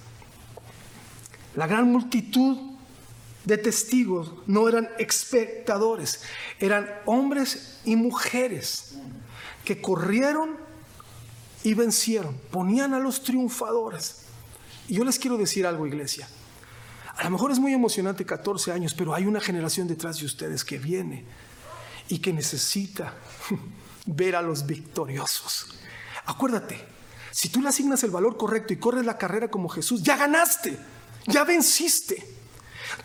La 1.55 1.66
gran 1.66 1.90
multitud 1.90 2.59
de 3.44 3.57
testigos 3.57 4.35
no 4.46 4.68
eran 4.68 4.88
espectadores, 4.98 6.22
eran 6.59 6.88
hombres 7.07 7.81
y 7.85 7.96
mujeres 7.96 8.96
que 9.64 9.81
corrieron 9.81 10.57
y 11.62 11.75
vencieron, 11.75 12.37
ponían 12.51 12.94
a 12.94 12.99
los 12.99 13.23
triunfadores. 13.23 14.23
Y 14.88 14.94
yo 14.94 15.05
les 15.05 15.18
quiero 15.18 15.37
decir 15.37 15.66
algo, 15.66 15.87
iglesia. 15.87 16.29
A 17.16 17.25
lo 17.25 17.31
mejor 17.31 17.53
es 17.53 17.59
muy 17.59 17.75
emocionante 17.75 18.25
14 18.25 18.73
años, 18.73 18.94
pero 18.94 19.14
hay 19.14 19.27
una 19.27 19.40
generación 19.40 19.87
detrás 19.87 20.18
de 20.18 20.27
ustedes 20.27 20.64
que 20.64 20.79
viene 20.79 21.25
y 22.09 22.18
que 22.18 22.33
necesita 22.33 23.14
ver 24.07 24.37
a 24.37 24.42
los 24.42 24.66
victoriosos. 24.66 25.75
Acuérdate, 26.25 26.81
si 27.31 27.49
tú 27.49 27.61
le 27.61 27.68
asignas 27.68 28.03
el 28.05 28.11
valor 28.11 28.37
correcto 28.37 28.73
y 28.73 28.79
corres 28.79 29.05
la 29.05 29.18
carrera 29.18 29.49
como 29.49 29.68
Jesús, 29.68 30.03
ya 30.03 30.16
ganaste, 30.16 30.79
ya 31.27 31.44
venciste. 31.44 32.39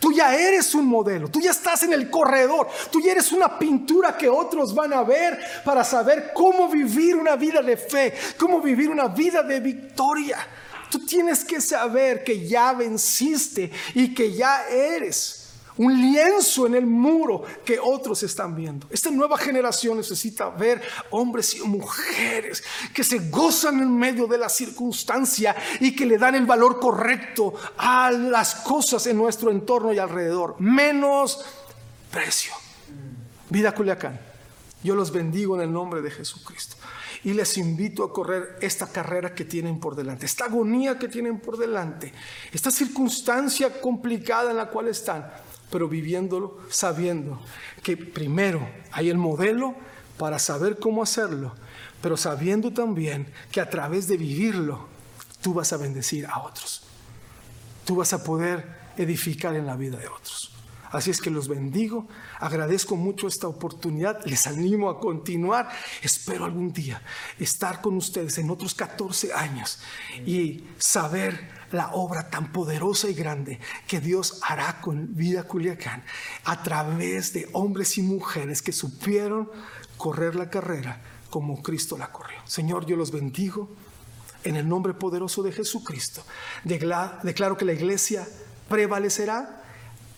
Tú 0.00 0.12
ya 0.12 0.34
eres 0.34 0.74
un 0.74 0.86
modelo, 0.86 1.28
tú 1.28 1.40
ya 1.40 1.50
estás 1.50 1.82
en 1.82 1.92
el 1.92 2.10
corredor, 2.10 2.68
tú 2.90 3.00
ya 3.00 3.12
eres 3.12 3.32
una 3.32 3.58
pintura 3.58 4.16
que 4.16 4.28
otros 4.28 4.74
van 4.74 4.92
a 4.92 5.02
ver 5.02 5.38
para 5.64 5.84
saber 5.84 6.32
cómo 6.34 6.68
vivir 6.68 7.16
una 7.16 7.36
vida 7.36 7.62
de 7.62 7.76
fe, 7.76 8.14
cómo 8.38 8.60
vivir 8.60 8.90
una 8.90 9.08
vida 9.08 9.42
de 9.42 9.60
victoria. 9.60 10.38
Tú 10.90 11.04
tienes 11.04 11.44
que 11.44 11.60
saber 11.60 12.22
que 12.22 12.46
ya 12.46 12.72
venciste 12.72 13.70
y 13.94 14.14
que 14.14 14.32
ya 14.32 14.68
eres 14.68 15.45
un 15.78 16.00
lienzo 16.00 16.66
en 16.66 16.74
el 16.74 16.86
muro 16.86 17.42
que 17.64 17.78
otros 17.78 18.22
están 18.22 18.54
viendo. 18.54 18.86
Esta 18.90 19.10
nueva 19.10 19.38
generación 19.38 19.98
necesita 19.98 20.48
ver 20.50 20.82
hombres 21.10 21.54
y 21.54 21.62
mujeres 21.62 22.62
que 22.94 23.04
se 23.04 23.18
gozan 23.30 23.80
en 23.80 23.96
medio 23.96 24.26
de 24.26 24.38
la 24.38 24.48
circunstancia 24.48 25.54
y 25.80 25.94
que 25.94 26.06
le 26.06 26.18
dan 26.18 26.34
el 26.34 26.46
valor 26.46 26.80
correcto 26.80 27.54
a 27.76 28.10
las 28.10 28.56
cosas 28.56 29.06
en 29.06 29.16
nuestro 29.16 29.50
entorno 29.50 29.92
y 29.92 29.98
alrededor. 29.98 30.56
Menos 30.58 31.44
precio. 32.10 32.52
Vida 33.50 33.72
Culiacán. 33.72 34.18
Yo 34.82 34.94
los 34.94 35.10
bendigo 35.10 35.56
en 35.56 35.62
el 35.62 35.72
nombre 35.72 36.00
de 36.00 36.10
Jesucristo. 36.10 36.76
Y 37.24 37.32
les 37.32 37.58
invito 37.58 38.04
a 38.04 38.12
correr 38.12 38.56
esta 38.60 38.86
carrera 38.86 39.34
que 39.34 39.44
tienen 39.44 39.80
por 39.80 39.96
delante, 39.96 40.26
esta 40.26 40.44
agonía 40.44 40.96
que 40.96 41.08
tienen 41.08 41.40
por 41.40 41.56
delante, 41.56 42.12
esta 42.52 42.70
circunstancia 42.70 43.80
complicada 43.80 44.52
en 44.52 44.58
la 44.58 44.68
cual 44.68 44.86
están 44.86 45.26
pero 45.70 45.88
viviéndolo 45.88 46.58
sabiendo 46.68 47.40
que 47.82 47.96
primero 47.96 48.66
hay 48.92 49.10
el 49.10 49.18
modelo 49.18 49.74
para 50.18 50.38
saber 50.38 50.78
cómo 50.78 51.02
hacerlo, 51.02 51.54
pero 52.00 52.16
sabiendo 52.16 52.72
también 52.72 53.32
que 53.50 53.60
a 53.60 53.68
través 53.68 54.08
de 54.08 54.16
vivirlo 54.16 54.86
tú 55.40 55.54
vas 55.54 55.72
a 55.72 55.76
bendecir 55.76 56.26
a 56.26 56.40
otros. 56.40 56.82
Tú 57.84 57.96
vas 57.96 58.12
a 58.12 58.24
poder 58.24 58.66
edificar 58.96 59.54
en 59.54 59.66
la 59.66 59.76
vida 59.76 59.98
de 59.98 60.08
otros. 60.08 60.52
Así 60.90 61.10
es 61.10 61.20
que 61.20 61.30
los 61.30 61.48
bendigo, 61.48 62.06
agradezco 62.38 62.96
mucho 62.96 63.26
esta 63.28 63.48
oportunidad, 63.48 64.24
les 64.24 64.46
animo 64.46 64.88
a 64.88 65.00
continuar. 65.00 65.68
Espero 66.02 66.44
algún 66.44 66.72
día 66.72 67.02
estar 67.38 67.80
con 67.80 67.96
ustedes 67.96 68.38
en 68.38 68.50
otros 68.50 68.74
14 68.74 69.32
años 69.32 69.80
y 70.24 70.64
saber 70.78 71.55
la 71.76 71.90
obra 71.92 72.28
tan 72.28 72.52
poderosa 72.52 73.08
y 73.08 73.14
grande 73.14 73.60
que 73.86 74.00
Dios 74.00 74.40
hará 74.42 74.80
con 74.80 75.14
Vida 75.14 75.44
Culiacán 75.44 76.02
a 76.44 76.62
través 76.62 77.32
de 77.32 77.48
hombres 77.52 77.98
y 77.98 78.02
mujeres 78.02 78.62
que 78.62 78.72
supieron 78.72 79.50
correr 79.96 80.34
la 80.34 80.50
carrera 80.50 81.00
como 81.30 81.62
Cristo 81.62 81.98
la 81.98 82.10
corrió. 82.10 82.38
Señor, 82.46 82.86
yo 82.86 82.96
los 82.96 83.10
bendigo 83.10 83.68
en 84.42 84.56
el 84.56 84.68
nombre 84.68 84.94
poderoso 84.94 85.42
de 85.42 85.52
Jesucristo. 85.52 86.22
Declaro 86.64 87.56
que 87.56 87.64
la 87.64 87.72
iglesia 87.72 88.26
prevalecerá, 88.68 89.62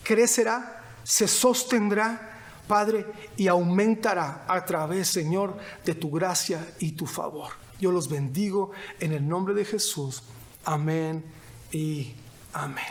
crecerá, 0.03 0.83
se 1.03 1.27
sostendrá, 1.27 2.37
Padre, 2.67 3.05
y 3.35 3.47
aumentará 3.47 4.45
a 4.47 4.63
través, 4.63 5.07
Señor, 5.07 5.57
de 5.83 5.95
tu 5.95 6.11
gracia 6.11 6.73
y 6.79 6.91
tu 6.91 7.07
favor. 7.07 7.51
Yo 7.79 7.91
los 7.91 8.07
bendigo 8.07 8.71
en 8.99 9.13
el 9.13 9.27
nombre 9.27 9.55
de 9.55 9.65
Jesús. 9.65 10.23
Amén 10.63 11.38
y 11.71 12.13
amén. 12.53 12.85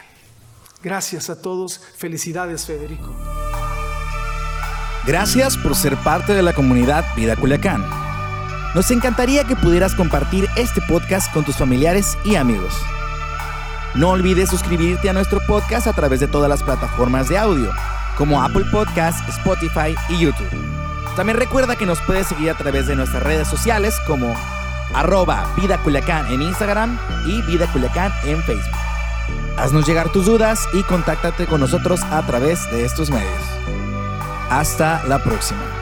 Gracias 0.83 1.31
a 1.31 1.41
todos. 1.41 1.81
Felicidades, 1.97 2.67
Federico. 2.67 3.15
Gracias 5.07 5.57
por 5.57 5.75
ser 5.75 5.97
parte 5.97 6.35
de 6.35 6.43
la 6.43 6.53
comunidad 6.53 7.05
Vida 7.17 7.35
Culiacán. 7.35 7.85
Nos 8.75 8.91
encantaría 8.91 9.45
que 9.45 9.57
pudieras 9.57 9.95
compartir 9.95 10.49
este 10.57 10.81
podcast 10.83 11.33
con 11.33 11.45
tus 11.45 11.57
familiares 11.57 12.17
y 12.25 12.37
amigos. 12.37 12.75
No 13.95 14.11
olvides 14.11 14.51
suscribirte 14.51 15.09
a 15.09 15.15
nuestro 15.15 15.41
podcast 15.47 15.87
a 15.87 15.95
través 15.95 16.21
de 16.21 16.29
todas 16.29 16.51
las 16.51 16.63
plataformas 16.63 17.29
de 17.29 17.39
audio, 17.39 17.73
como 18.17 18.43
Apple 18.43 18.67
Podcasts, 18.71 19.23
Spotify 19.39 19.97
y 20.11 20.19
YouTube. 20.19 20.51
También 21.17 21.39
recuerda 21.39 21.75
que 21.75 21.87
nos 21.87 22.01
puedes 22.03 22.27
seguir 22.27 22.51
a 22.51 22.57
través 22.57 22.87
de 22.87 22.95
nuestras 22.95 23.23
redes 23.23 23.49
sociales 23.49 23.97
como 24.07 24.35
arroba 24.95 25.47
Vida 25.57 25.79
Culiacán 25.79 26.27
en 26.33 26.43
Instagram 26.43 26.99
y 27.27 27.43
Vida 27.43 27.67
Culiacán 27.73 28.13
en 28.25 28.43
Facebook. 28.43 28.77
Haznos 29.57 29.87
llegar 29.87 30.11
tus 30.11 30.27
dudas 30.27 30.69
y 30.73 30.83
contáctate 30.85 31.47
con 31.47 31.61
nosotros 31.61 32.03
a 32.05 32.25
través 32.27 32.71
de 32.71 32.85
estos 32.85 33.11
medios. 33.11 33.43
Hasta 34.51 35.05
la 35.05 35.19
próxima. 35.23 35.78